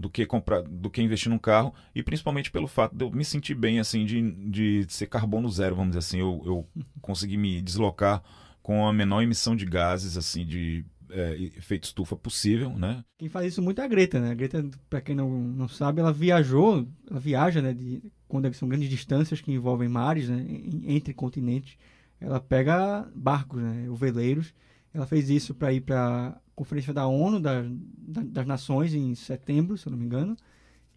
[0.00, 3.22] do que comprar, do que investir num carro e principalmente pelo fato de eu me
[3.22, 6.66] sentir bem assim de, de ser carbono zero, vamos dizer assim, eu, eu
[7.02, 8.22] consegui me deslocar
[8.62, 13.04] com a menor emissão de gases assim de é, efeito estufa possível, né?
[13.18, 14.30] Quem faz isso muito é a Greta, né?
[14.30, 17.74] A Greta, para quem não, não sabe, ela viajou, ela viaja, né?
[17.74, 20.46] De, quando são grandes distâncias que envolvem mares, né?
[20.84, 21.76] Entre continentes,
[22.20, 23.86] ela pega barcos, né?
[23.90, 24.54] Ou veleiros.
[24.92, 29.78] Ela fez isso para ir para conferência da ONU, da, da, das Nações, em setembro,
[29.78, 30.36] se eu não me engano,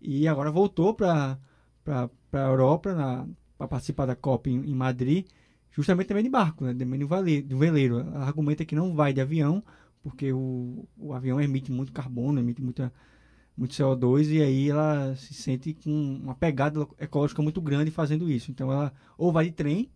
[0.01, 1.39] e agora voltou para
[1.85, 2.93] a Europa
[3.57, 5.25] para participar da COP em, em, Madrid,
[5.71, 7.99] justamente também de barco, né, também de veleiro.
[7.99, 9.63] Ela argumenta que não vai de avião,
[10.01, 12.91] porque o, o avião emite muito carbono, emite muita,
[13.55, 18.51] muito CO2, e aí ela se sente com uma pegada ecológica muito grande fazendo isso.
[18.51, 19.89] Então ela ou vai de trem,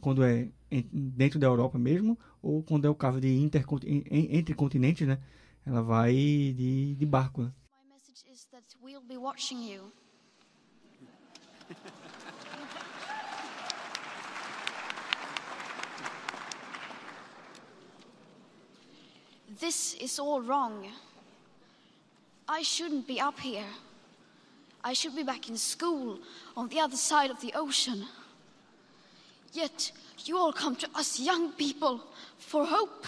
[0.00, 0.48] quando é
[0.92, 5.20] dentro da Europa mesmo, ou quando é o caso de entre continentes, né?
[5.64, 7.42] Ela vai de, de barco.
[7.42, 7.52] Né?
[7.70, 9.92] My message is that we'll be watching you.
[19.58, 20.86] This is all wrong.
[22.46, 23.66] I shouldn't be up here.
[24.84, 26.20] I should be back in school
[26.56, 28.06] on the other side of the ocean.
[29.52, 29.92] Yet
[30.24, 32.00] you all come to us young people
[32.38, 33.06] for hope.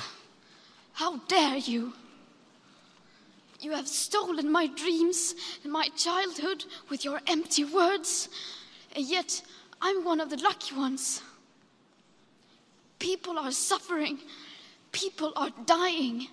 [0.93, 1.93] How dare you?
[3.61, 5.35] You have stolen my dreams
[5.65, 8.29] and my childhood with your empty words,
[8.95, 9.43] and yet
[9.81, 11.23] I'm one of the lucky ones.
[12.99, 14.19] People are suffering,
[14.93, 16.29] people are dying,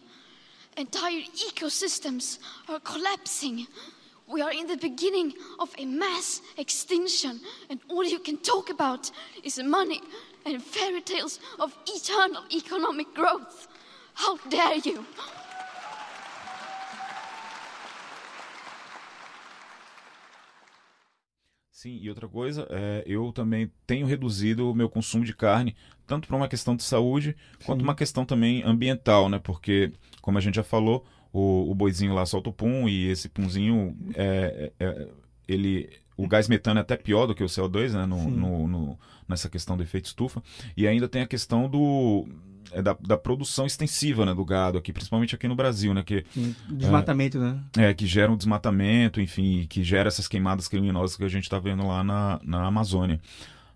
[0.77, 3.67] entire ecosystems are collapsing.
[4.28, 9.11] We are in the beginning of a mass extinction, and all you can talk about
[9.43, 10.01] is money
[10.45, 13.67] and fairy tales of eternal economic growth.
[14.15, 15.05] How dare you!
[21.69, 25.76] Sim, e outra coisa, é, eu também tenho reduzido o meu consumo de carne,
[26.07, 27.65] tanto por uma questão de saúde, Sim.
[27.65, 29.38] quanto uma questão também ambiental, né?
[29.38, 31.05] Porque, como a gente já falou,
[31.36, 35.07] o, o boizinho lá solta o pum e esse punzinho é, é, é,
[35.45, 38.05] ele o gás metano é até pior do que o CO2, né?
[38.05, 40.41] No, no, no, nessa questão do efeito estufa.
[40.77, 42.25] E ainda tem a questão do.
[42.71, 46.03] É da, da, produção extensiva né, do gado aqui, principalmente aqui no Brasil, né?
[46.03, 46.25] Que,
[46.69, 47.59] desmatamento, é, né?
[47.77, 51.59] É, que gera um desmatamento, enfim, que gera essas queimadas criminosas que a gente está
[51.59, 53.19] vendo lá na, na Amazônia.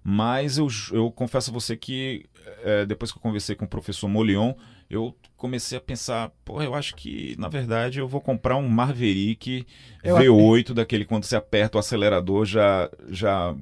[0.02, 2.26] Mas eu, eu confesso a você que
[2.64, 4.54] é, depois que eu conversei com o professor Molion,
[4.90, 9.66] eu comecei a pensar, pô, eu acho que na verdade eu vou comprar um Maverick
[10.04, 13.56] eu V8 daquele quando você aperta o acelerador já já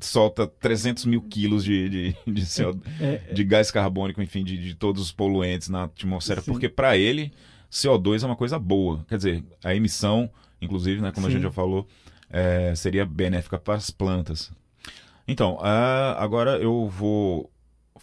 [0.00, 4.56] solta 300 mil quilos de, de, de, CO, é, é, de gás carbônico, enfim, de,
[4.56, 6.52] de, todos os poluentes na atmosfera, sim.
[6.52, 7.32] porque para ele
[7.68, 9.04] CO2 é uma coisa boa.
[9.08, 10.30] Quer dizer, a emissão,
[10.62, 11.32] inclusive, né, como sim.
[11.32, 11.88] a gente já falou,
[12.30, 14.52] é, seria benéfica para as plantas.
[15.26, 17.50] Então, uh, agora eu vou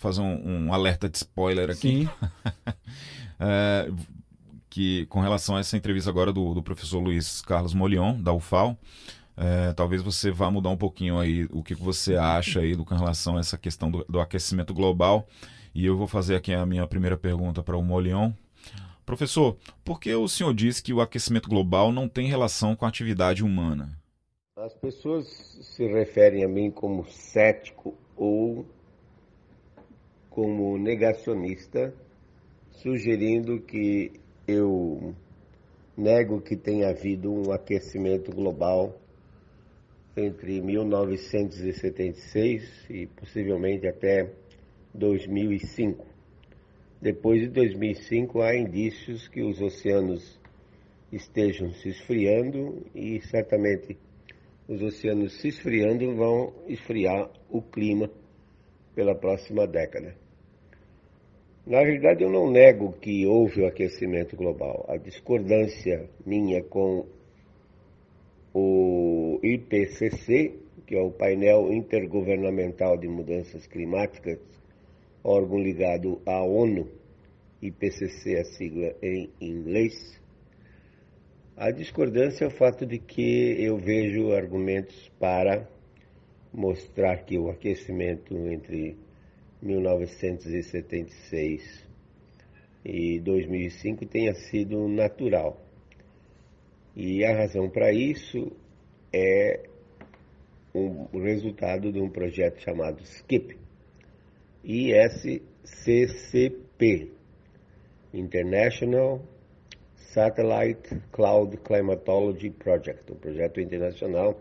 [0.05, 2.07] fazer um, um alerta de spoiler aqui.
[3.39, 3.91] é,
[4.69, 8.77] que com relação a essa entrevista agora do, do professor Luiz Carlos Molion, da UFAL,
[9.35, 12.93] é, talvez você vá mudar um pouquinho aí o que você acha aí do, com
[12.93, 15.27] relação a essa questão do, do aquecimento global.
[15.73, 18.31] E eu vou fazer aqui a minha primeira pergunta para o Molion.
[19.05, 22.89] Professor, por que o senhor diz que o aquecimento global não tem relação com a
[22.89, 23.97] atividade humana?
[24.55, 25.27] As pessoas
[25.61, 28.65] se referem a mim como cético ou
[30.35, 31.91] como negacionista,
[32.69, 34.11] sugerindo que
[34.45, 35.15] eu
[35.97, 38.99] nego que tenha havido um aquecimento global
[40.17, 44.29] entre 1976 e possivelmente até
[44.93, 46.05] 2005.
[47.01, 50.37] Depois de 2005, há indícios que os oceanos
[51.13, 53.97] estejam se esfriando e certamente
[54.67, 58.11] os oceanos se esfriando vão esfriar o clima
[58.93, 60.24] pela próxima década.
[61.65, 64.85] Na realidade, eu não nego que houve o aquecimento global.
[64.87, 67.07] A discordância minha com
[68.53, 74.39] o IPCC, que é o painel intergovernamental de mudanças climáticas,
[75.23, 76.87] órgão ligado à ONU,
[77.59, 80.21] IPCC é a sigla em inglês,
[81.57, 85.67] a discordância é o fato de que eu vejo argumentos para
[86.53, 88.97] mostrar que o aquecimento entre
[89.65, 91.85] 1976
[92.85, 95.59] e 2005 tenha sido natural.
[96.95, 98.53] E a razão para isso
[99.11, 99.67] é
[100.73, 103.57] um resultado de um projeto chamado SCIP,
[104.63, 105.41] ISCCP,
[108.13, 109.21] International
[109.95, 114.39] Satellite Cloud Climatology Project, um projeto internacional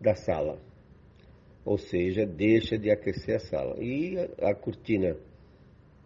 [0.00, 0.58] da sala.
[1.64, 3.76] Ou seja, deixa de aquecer a sala.
[3.82, 5.16] E a, cortina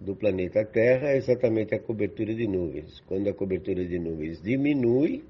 [0.01, 3.01] do planeta Terra é exatamente a cobertura de nuvens.
[3.07, 5.23] Quando a cobertura de nuvens diminui,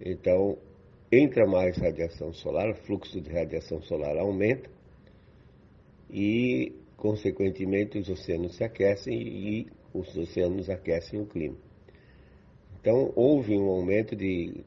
[0.00, 0.56] então,
[1.10, 4.70] entra mais radiação solar, o fluxo de radiação solar aumenta
[6.10, 11.56] e, consequentemente, os oceanos se aquecem e os oceanos aquecem o clima.
[12.80, 14.64] Então, houve um aumento de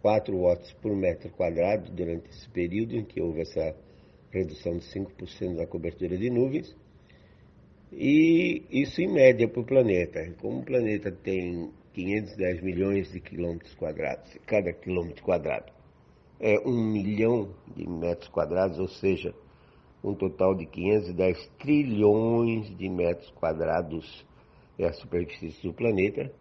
[0.00, 3.74] 4 watts por metro quadrado durante esse período em que houve essa
[4.30, 6.74] redução de 5% da cobertura de nuvens.
[7.92, 10.32] E isso em média para o planeta.
[10.40, 14.36] Como o planeta tem 510 milhões de quilômetros quadrados.
[14.46, 15.72] Cada quilômetro quadrado
[16.38, 19.34] é um milhão de metros quadrados, ou seja,
[20.06, 24.24] um total de 510 trilhões de metros quadrados
[24.78, 26.32] é a superfície do planeta.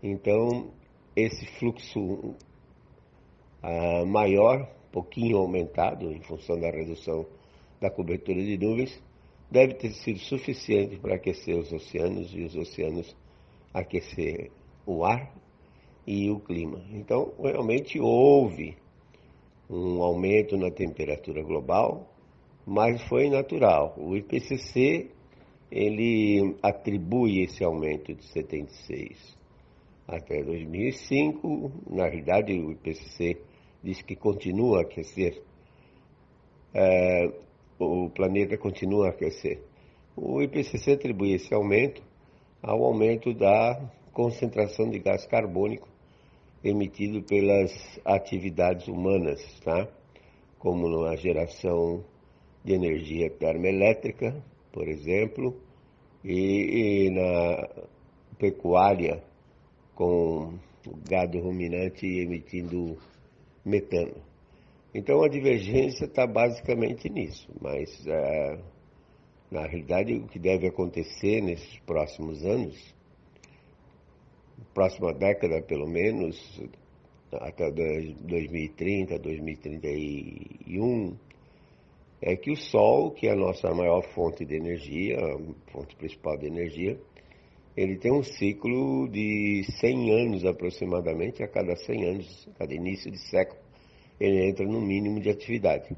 [0.00, 0.70] Então,
[1.16, 2.36] esse fluxo
[3.62, 7.26] uh, maior, pouquinho aumentado em função da redução
[7.80, 9.02] da cobertura de nuvens,
[9.50, 13.16] deve ter sido suficiente para aquecer os oceanos e os oceanos
[13.74, 14.52] aquecer
[14.86, 15.34] o ar
[16.06, 16.80] e o clima.
[16.92, 18.76] Então, realmente houve
[19.68, 22.09] um aumento na temperatura global,
[22.70, 23.96] mas foi natural.
[23.98, 25.10] O IPCC
[25.72, 29.36] ele atribui esse aumento de 76
[30.06, 31.72] até 2005.
[31.90, 33.40] Na realidade, o IPCC
[33.82, 35.42] diz que continua a aquecer.
[36.72, 37.32] É,
[37.76, 39.60] o planeta continua a aquecer.
[40.16, 42.00] O IPCC atribui esse aumento
[42.62, 43.80] ao aumento da
[44.12, 45.88] concentração de gás carbônico
[46.62, 47.72] emitido pelas
[48.04, 49.88] atividades humanas, tá?
[50.56, 52.04] como na geração
[52.64, 54.42] de energia termoelétrica,
[54.72, 55.56] por exemplo,
[56.24, 57.68] e, e na
[58.38, 59.22] pecuária,
[59.94, 60.58] com
[61.08, 62.96] gado ruminante emitindo
[63.64, 64.16] metano.
[64.94, 68.58] Então a divergência está basicamente nisso, mas é,
[69.50, 72.94] na realidade o que deve acontecer nesses próximos anos,
[74.74, 76.60] próxima década pelo menos,
[77.32, 81.16] até 2030, 2031,
[82.22, 86.36] é que o Sol, que é a nossa maior fonte de energia, a fonte principal
[86.36, 86.98] de energia,
[87.76, 93.10] ele tem um ciclo de 100 anos aproximadamente, a cada 100 anos, a cada início
[93.10, 93.58] de século,
[94.18, 95.96] ele entra no mínimo de atividade.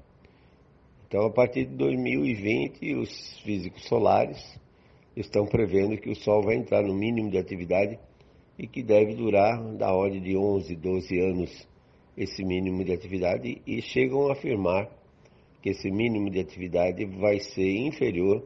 [1.08, 4.38] Então, a partir de 2020, os físicos solares
[5.16, 7.98] estão prevendo que o Sol vai entrar no mínimo de atividade
[8.58, 11.68] e que deve durar da ordem de 11, 12 anos
[12.16, 14.88] esse mínimo de atividade e chegam a afirmar
[15.62, 18.44] que esse mínimo de atividade vai ser inferior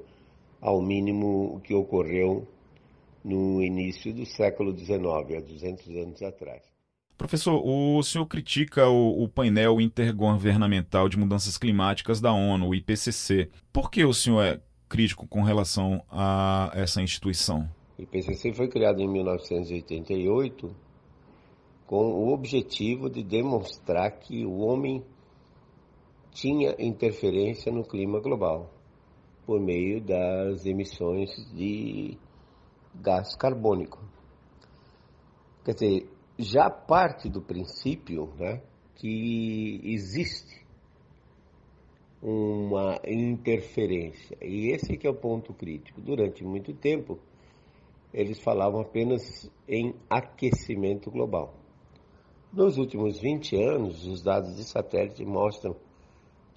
[0.60, 2.46] ao mínimo que ocorreu
[3.24, 4.98] no início do século XIX,
[5.36, 6.62] há 200 anos atrás.
[7.16, 13.48] Professor, o senhor critica o, o, painel intergovernamental de mudanças climáticas da ONU, o IPCC.
[13.72, 17.66] Por que o senhor é crítico com relação a essa instituição?
[17.98, 20.76] O IPCC foi criado em 1988
[21.86, 25.02] com o objetivo de demonstrar que o homem
[26.36, 28.70] tinha interferência no clima global
[29.46, 32.18] por meio das emissões de
[32.94, 33.98] gás carbônico.
[35.64, 38.60] Quer dizer, já parte do princípio né,
[38.96, 40.66] que existe
[42.22, 44.36] uma interferência.
[44.42, 46.02] E esse que é o ponto crítico.
[46.02, 47.18] Durante muito tempo,
[48.12, 51.54] eles falavam apenas em aquecimento global.
[52.52, 55.74] Nos últimos 20 anos, os dados de satélite mostram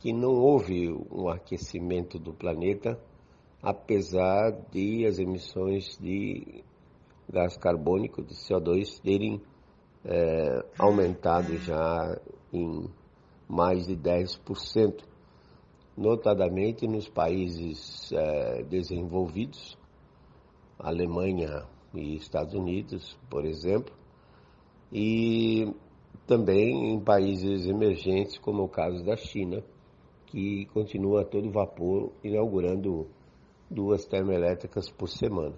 [0.02, 2.98] que não houve um aquecimento do planeta,
[3.62, 6.64] apesar de as emissões de
[7.30, 9.42] gás carbônico, de CO2, terem
[10.06, 12.18] é, aumentado já
[12.54, 12.90] em
[13.48, 15.04] mais de 10%,
[15.98, 19.78] notadamente nos países é, desenvolvidos,
[20.80, 23.94] Alemanha e Estados Unidos, por exemplo,
[24.94, 25.74] e
[26.26, 29.62] também em países emergentes, como o caso da China,
[30.30, 33.08] que continua a todo vapor inaugurando
[33.70, 35.56] duas termoelétricas por semana.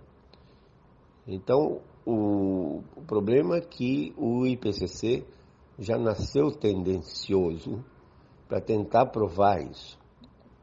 [1.27, 5.25] Então, o, o problema é que o IPCC
[5.77, 7.83] já nasceu tendencioso
[8.47, 9.99] para tentar provar isso.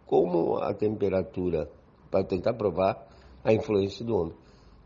[0.06, 1.70] Como a temperatura,
[2.10, 3.06] para tentar provar
[3.44, 4.34] a influência do homem.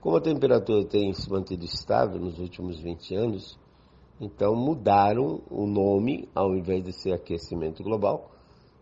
[0.00, 3.58] Como a temperatura tem se mantido estável nos últimos 20 anos,
[4.20, 8.32] então mudaram o nome, ao invés de ser aquecimento global,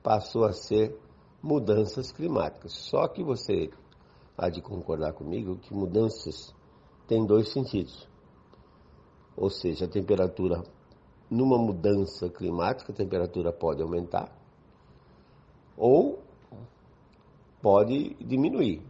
[0.03, 0.97] passou a ser
[1.43, 2.73] mudanças climáticas.
[2.73, 3.71] Só que você
[4.37, 6.55] há de concordar comigo que mudanças
[7.07, 8.09] têm dois sentidos.
[9.37, 10.63] Ou seja, a temperatura,
[11.31, 14.31] numa mudança climática, a temperatura pode aumentar
[15.77, 16.23] ou
[17.63, 18.83] pode diminuir.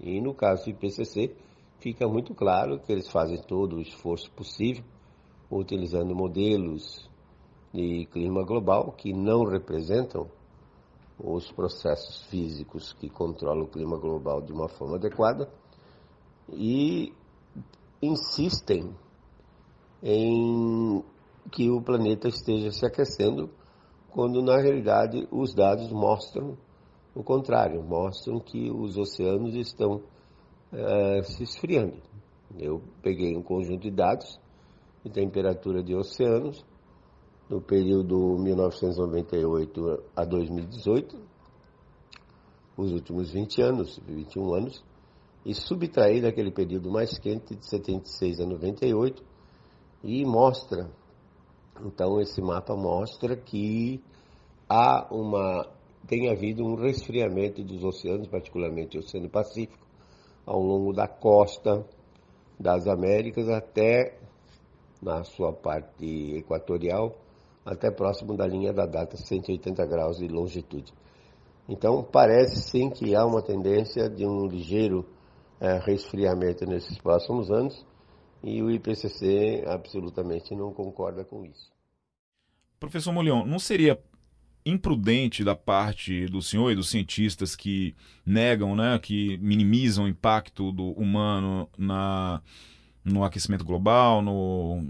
[0.00, 1.36] E no caso do IPCC,
[1.78, 4.84] fica muito claro que eles fazem todo o esforço possível,
[5.50, 7.08] utilizando modelos
[7.72, 10.28] de clima global que não representam
[11.18, 15.48] os processos físicos que controlam o clima global de uma forma adequada
[16.52, 17.12] e
[18.00, 18.94] insistem
[20.02, 21.02] em
[21.50, 23.50] que o planeta esteja se aquecendo,
[24.10, 26.56] quando na realidade os dados mostram
[27.14, 30.02] o contrário, mostram que os oceanos estão
[30.72, 31.96] é, se esfriando.
[32.56, 34.38] Eu peguei um conjunto de dados
[35.04, 36.64] de temperatura de oceanos
[37.48, 41.18] no período 1998 a 2018,
[42.76, 44.84] os últimos 20 anos, 21 anos,
[45.44, 49.24] e subtrair daquele período mais quente de 76 a 98
[50.04, 50.90] e mostra,
[51.84, 54.02] então esse mapa mostra que
[54.68, 55.66] há uma
[56.06, 59.86] tem havido um resfriamento dos oceanos, particularmente o Oceano Pacífico,
[60.46, 61.84] ao longo da costa
[62.58, 64.18] das Américas até
[65.02, 67.14] na sua parte equatorial
[67.68, 70.92] até próximo da linha da data 180 graus de longitude.
[71.68, 75.06] Então, parece sim que há uma tendência de um ligeiro
[75.60, 77.86] é, resfriamento nesses próximos anos
[78.42, 81.70] e o IPCC absolutamente não concorda com isso.
[82.80, 84.00] Professor Molion, não seria
[84.64, 87.94] imprudente da parte do senhor e dos cientistas que
[88.24, 92.40] negam, né, que minimizam o impacto do humano na,
[93.04, 94.86] no aquecimento global, no,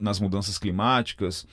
[0.00, 1.46] nas mudanças climáticas.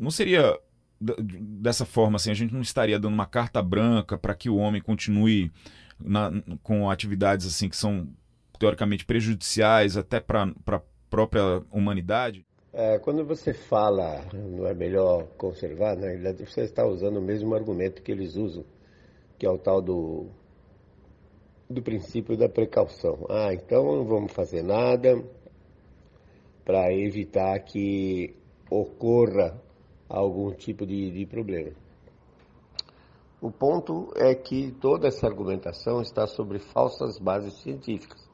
[0.00, 0.58] Não seria
[0.98, 4.80] dessa forma assim, a gente não estaria dando uma carta branca para que o homem
[4.80, 5.52] continue
[5.98, 6.30] na,
[6.62, 8.08] com atividades assim que são
[8.58, 12.46] teoricamente prejudiciais até para a própria humanidade?
[12.72, 17.54] É, quando você fala não é melhor conservar, na realidade você está usando o mesmo
[17.54, 18.64] argumento que eles usam,
[19.38, 20.26] que é o tal do,
[21.68, 23.26] do princípio da precaução.
[23.28, 25.22] Ah, então não vamos fazer nada
[26.64, 28.34] para evitar que
[28.70, 29.60] ocorra
[30.10, 31.72] algum tipo de, de problema.
[33.40, 38.28] O ponto é que toda essa argumentação está sobre falsas bases científicas.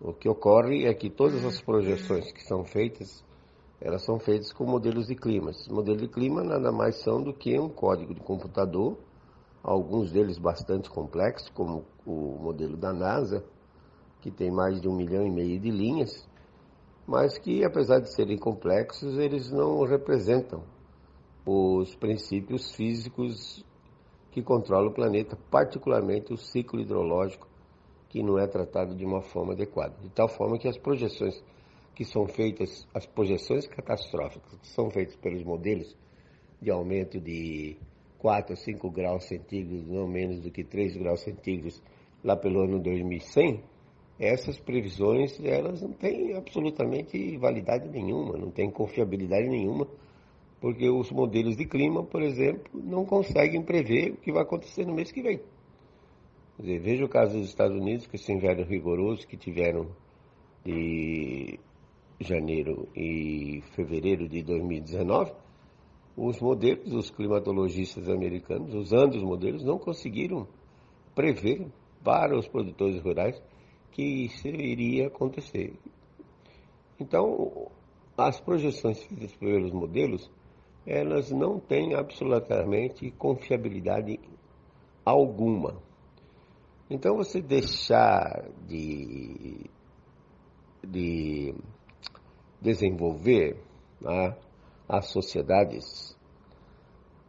[0.00, 3.22] O que ocorre é que todas as projeções que são feitas,
[3.78, 5.50] elas são feitas com modelos de clima.
[5.50, 8.96] Esses modelos de clima nada mais são do que um código de computador,
[9.62, 13.44] alguns deles bastante complexos, como o modelo da NASA,
[14.22, 16.26] que tem mais de um milhão e meio de linhas,
[17.06, 20.62] mas que, apesar de serem complexos, eles não representam
[21.44, 23.64] os princípios físicos
[24.30, 27.48] que controlam o planeta, particularmente o ciclo hidrológico
[28.08, 29.94] que não é tratado de uma forma adequada.
[30.00, 31.42] De tal forma que as projeções
[31.94, 35.96] que são feitas, as projeções catastróficas que são feitas pelos modelos
[36.60, 37.76] de aumento de
[38.18, 41.82] 4 a 5 graus centígrados, não menos do que 3 graus centígrados,
[42.22, 43.62] lá pelo ano 2100,
[44.20, 49.88] essas previsões elas não têm absolutamente validade nenhuma, não têm confiabilidade nenhuma,
[50.60, 54.94] porque os modelos de clima, por exemplo, não conseguem prever o que vai acontecer no
[54.94, 55.40] mês que vem.
[56.58, 59.88] Dizer, veja o caso dos Estados Unidos, que esse inverno rigoroso que tiveram
[60.62, 61.58] de
[62.20, 65.32] janeiro e fevereiro de 2019,
[66.14, 70.46] os modelos, os climatologistas americanos, usando os modelos, não conseguiram
[71.14, 71.66] prever
[72.04, 73.40] para os produtores rurais
[73.92, 75.74] que isso iria acontecer.
[76.98, 77.70] Então,
[78.16, 80.30] as projeções feitas pelos modelos,
[80.86, 84.20] elas não têm absolutamente confiabilidade
[85.04, 85.80] alguma.
[86.90, 89.70] Então você deixar de,
[90.86, 91.54] de
[92.60, 93.62] desenvolver
[94.00, 94.36] né,
[94.88, 96.18] as sociedades,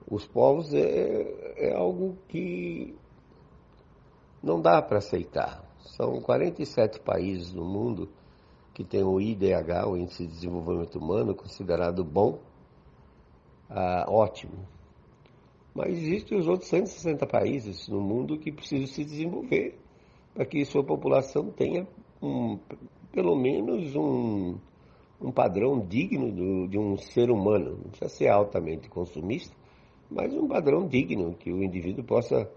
[0.10, 2.96] os povos, é, é algo que
[4.42, 5.71] não dá para aceitar.
[5.84, 8.10] São 47 países no mundo
[8.74, 12.40] que têm o IDH, o Índice de Desenvolvimento Humano, considerado bom,
[13.70, 14.68] ah, ótimo.
[15.74, 19.78] Mas existem os outros 160 países no mundo que precisam se desenvolver
[20.34, 21.88] para que sua população tenha
[22.22, 22.58] um,
[23.12, 24.58] pelo menos um,
[25.22, 27.72] um padrão digno do, de um ser humano.
[27.72, 29.56] Não precisa ser altamente consumista,
[30.10, 32.50] mas um padrão digno que o indivíduo possa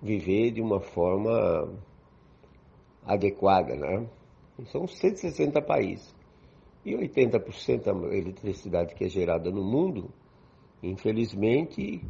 [0.00, 1.68] viver de uma forma
[3.04, 3.74] adequada.
[3.74, 4.06] Né?
[4.66, 6.14] São 160 países.
[6.84, 10.08] E 80% da eletricidade que é gerada no mundo,
[10.82, 12.02] infelizmente,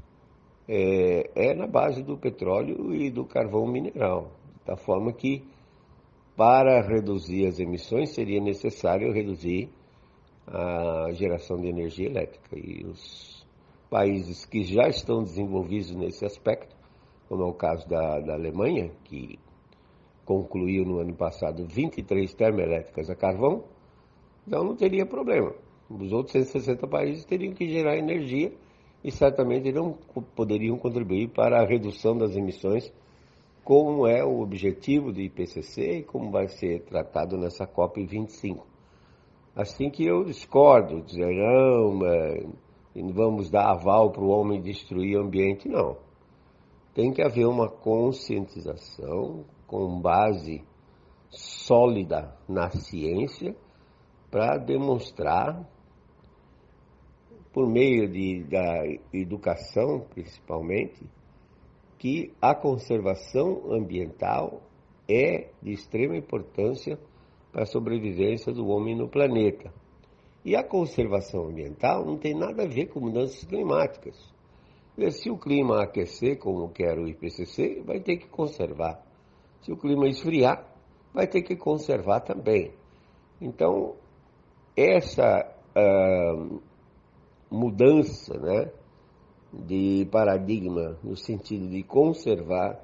[0.68, 4.30] é, é na base do petróleo e do carvão mineral.
[4.64, 5.42] Da forma que,
[6.36, 9.68] para reduzir as emissões, seria necessário reduzir
[10.46, 12.56] a geração de energia elétrica.
[12.56, 13.44] E os
[13.90, 16.76] países que já estão desenvolvidos nesse aspecto,
[17.28, 19.38] como é o caso da, da Alemanha, que
[20.30, 23.64] concluiu no ano passado 23 termoelétricas a carvão,
[24.46, 25.52] então não teria problema.
[25.90, 28.52] Os outros 160 países teriam que gerar energia
[29.02, 29.98] e certamente não
[30.36, 32.92] poderiam contribuir para a redução das emissões,
[33.64, 38.60] como é o objetivo do IPCC e como vai ser tratado nessa COP25.
[39.56, 41.98] Assim que eu discordo, dizer não,
[43.12, 45.96] vamos dar aval para o homem destruir o ambiente, não.
[46.94, 50.64] Tem que haver uma conscientização com base
[51.28, 53.54] sólida na ciência
[54.28, 55.64] para demonstrar
[57.52, 61.08] por meio de, da educação, principalmente,
[61.98, 64.60] que a conservação ambiental
[65.08, 66.98] é de extrema importância
[67.52, 69.72] para a sobrevivência do homem no planeta.
[70.44, 74.16] E a conservação ambiental não tem nada a ver com mudanças climáticas.
[75.12, 79.09] Se o clima aquecer, como quer o IPCC, vai ter que conservar.
[79.62, 80.66] Se o clima esfriar,
[81.12, 82.72] vai ter que conservar também.
[83.40, 83.96] Então,
[84.76, 85.46] essa
[85.76, 86.60] uh,
[87.50, 88.70] mudança né,
[89.52, 92.80] de paradigma no sentido de conservar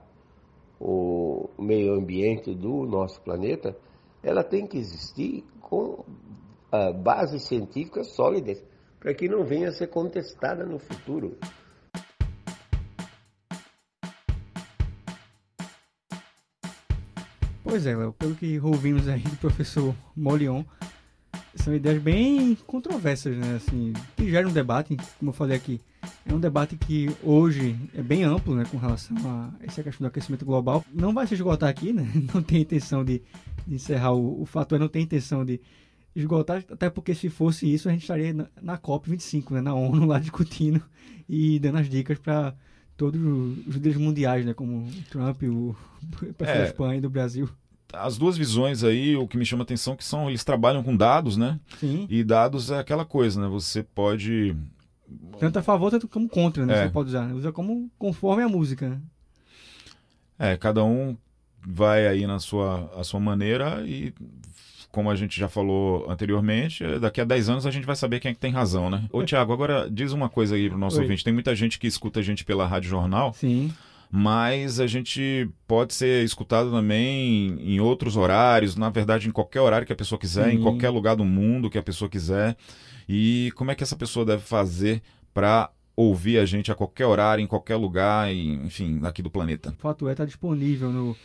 [0.81, 3.77] o meio ambiente do nosso planeta,
[4.23, 6.05] ela tem que existir com
[6.73, 8.63] uh, bases científicas sólidas
[8.99, 11.37] para que não venha a ser contestada no futuro.
[17.69, 20.63] Pois é, Léo, pelo que ouvimos aí do professor Molion,
[21.57, 23.57] são ideias bem controversas, né?
[23.57, 25.81] Assim, que gera um debate, como eu falei aqui.
[26.25, 30.09] É um debate que hoje é bem amplo, né, com relação a essa questão do
[30.09, 30.85] aquecimento global.
[30.95, 32.09] Não vai se esgotar aqui, né?
[32.33, 33.21] Não tem intenção de,
[33.67, 35.61] de encerrar o, o fato, é não tem intenção de
[36.15, 40.07] esgotar, até porque se fosse isso, a gente estaria na, na COP25, né, na ONU,
[40.07, 40.81] lá discutindo
[41.29, 42.55] e dando as dicas para
[42.97, 45.77] todos os líderes mundiais, né, como o Trump, o
[46.17, 47.49] presidente é, da Espanha e do Brasil.
[47.93, 50.83] As duas visões aí, o que me chama a atenção é que são, eles trabalham
[50.83, 51.61] com dados, né?
[51.79, 52.07] Sim.
[52.11, 53.49] E dados é aquela coisa, né?
[53.49, 54.57] Você pode
[55.39, 56.75] tanto a favor tanto como contra, né?
[56.75, 56.83] É.
[56.85, 57.35] Você pode usar, né?
[57.35, 59.01] usa como conforme a música, né?
[60.39, 61.17] É, cada um
[61.67, 64.13] vai aí na sua, a sua maneira e
[64.91, 68.31] como a gente já falou anteriormente, daqui a 10 anos a gente vai saber quem
[68.31, 69.05] é que tem razão, né?
[69.13, 71.03] Ô, Tiago, agora diz uma coisa aí pro nosso Oi.
[71.03, 71.25] ouvinte.
[71.25, 73.33] Tem muita gente que escuta a gente pela Rádio Jornal.
[73.35, 73.73] Sim.
[74.11, 79.87] Mas a gente pode ser escutado também em outros horários, na verdade, em qualquer horário
[79.87, 80.57] que a pessoa quiser, Sim.
[80.57, 82.57] em qualquer lugar do mundo que a pessoa quiser.
[83.09, 85.03] E como é que essa pessoa deve fazer
[85.35, 89.71] para ouvir a gente a qualquer horário, em qualquer lugar, enfim, aqui do planeta.
[89.71, 91.17] O Fato é está disponível no,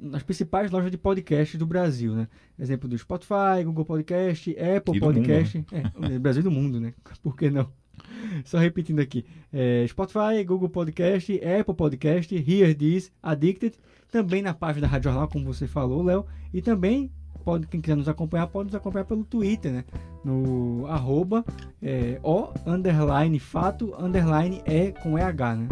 [0.00, 2.26] nas principais lojas de podcast do Brasil, né?
[2.58, 6.14] Exemplo do Spotify, Google Podcast, Apple Podcast, mundo, né?
[6.14, 6.94] é, Brasil do mundo, né?
[7.22, 7.70] Por que não?
[8.44, 13.74] Só repetindo aqui: é, Spotify, Google Podcast, Apple Podcast, Hear This, Addicted,
[14.10, 17.10] também na página da Rádio Jornal, como você falou, Léo, e também
[17.48, 19.84] pode, quem quiser nos acompanhar, pode nos acompanhar pelo Twitter, né?
[20.22, 21.42] No arroba
[21.82, 25.68] é, o underline fato underline é com EH, né?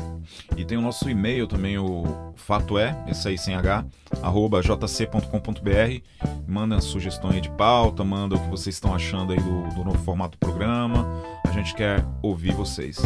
[0.57, 3.85] E tem o nosso e-mail também, o fato é, esse aí sem H,
[4.23, 6.01] arroba jc.com.br.
[6.49, 10.39] Manda sugestões de pauta, manda o que vocês estão achando aí do, do novo formato
[10.39, 11.07] do programa.
[11.45, 13.03] A gente quer ouvir vocês.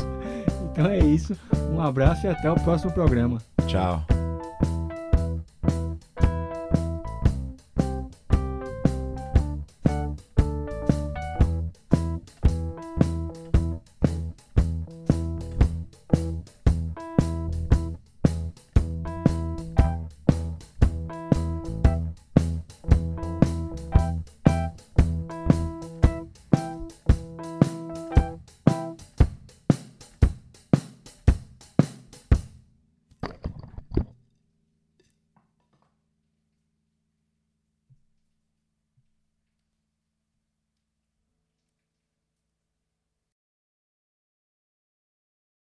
[0.70, 1.36] Então é isso.
[1.72, 3.38] Um abraço e até o próximo programa.
[3.66, 4.19] Tchau.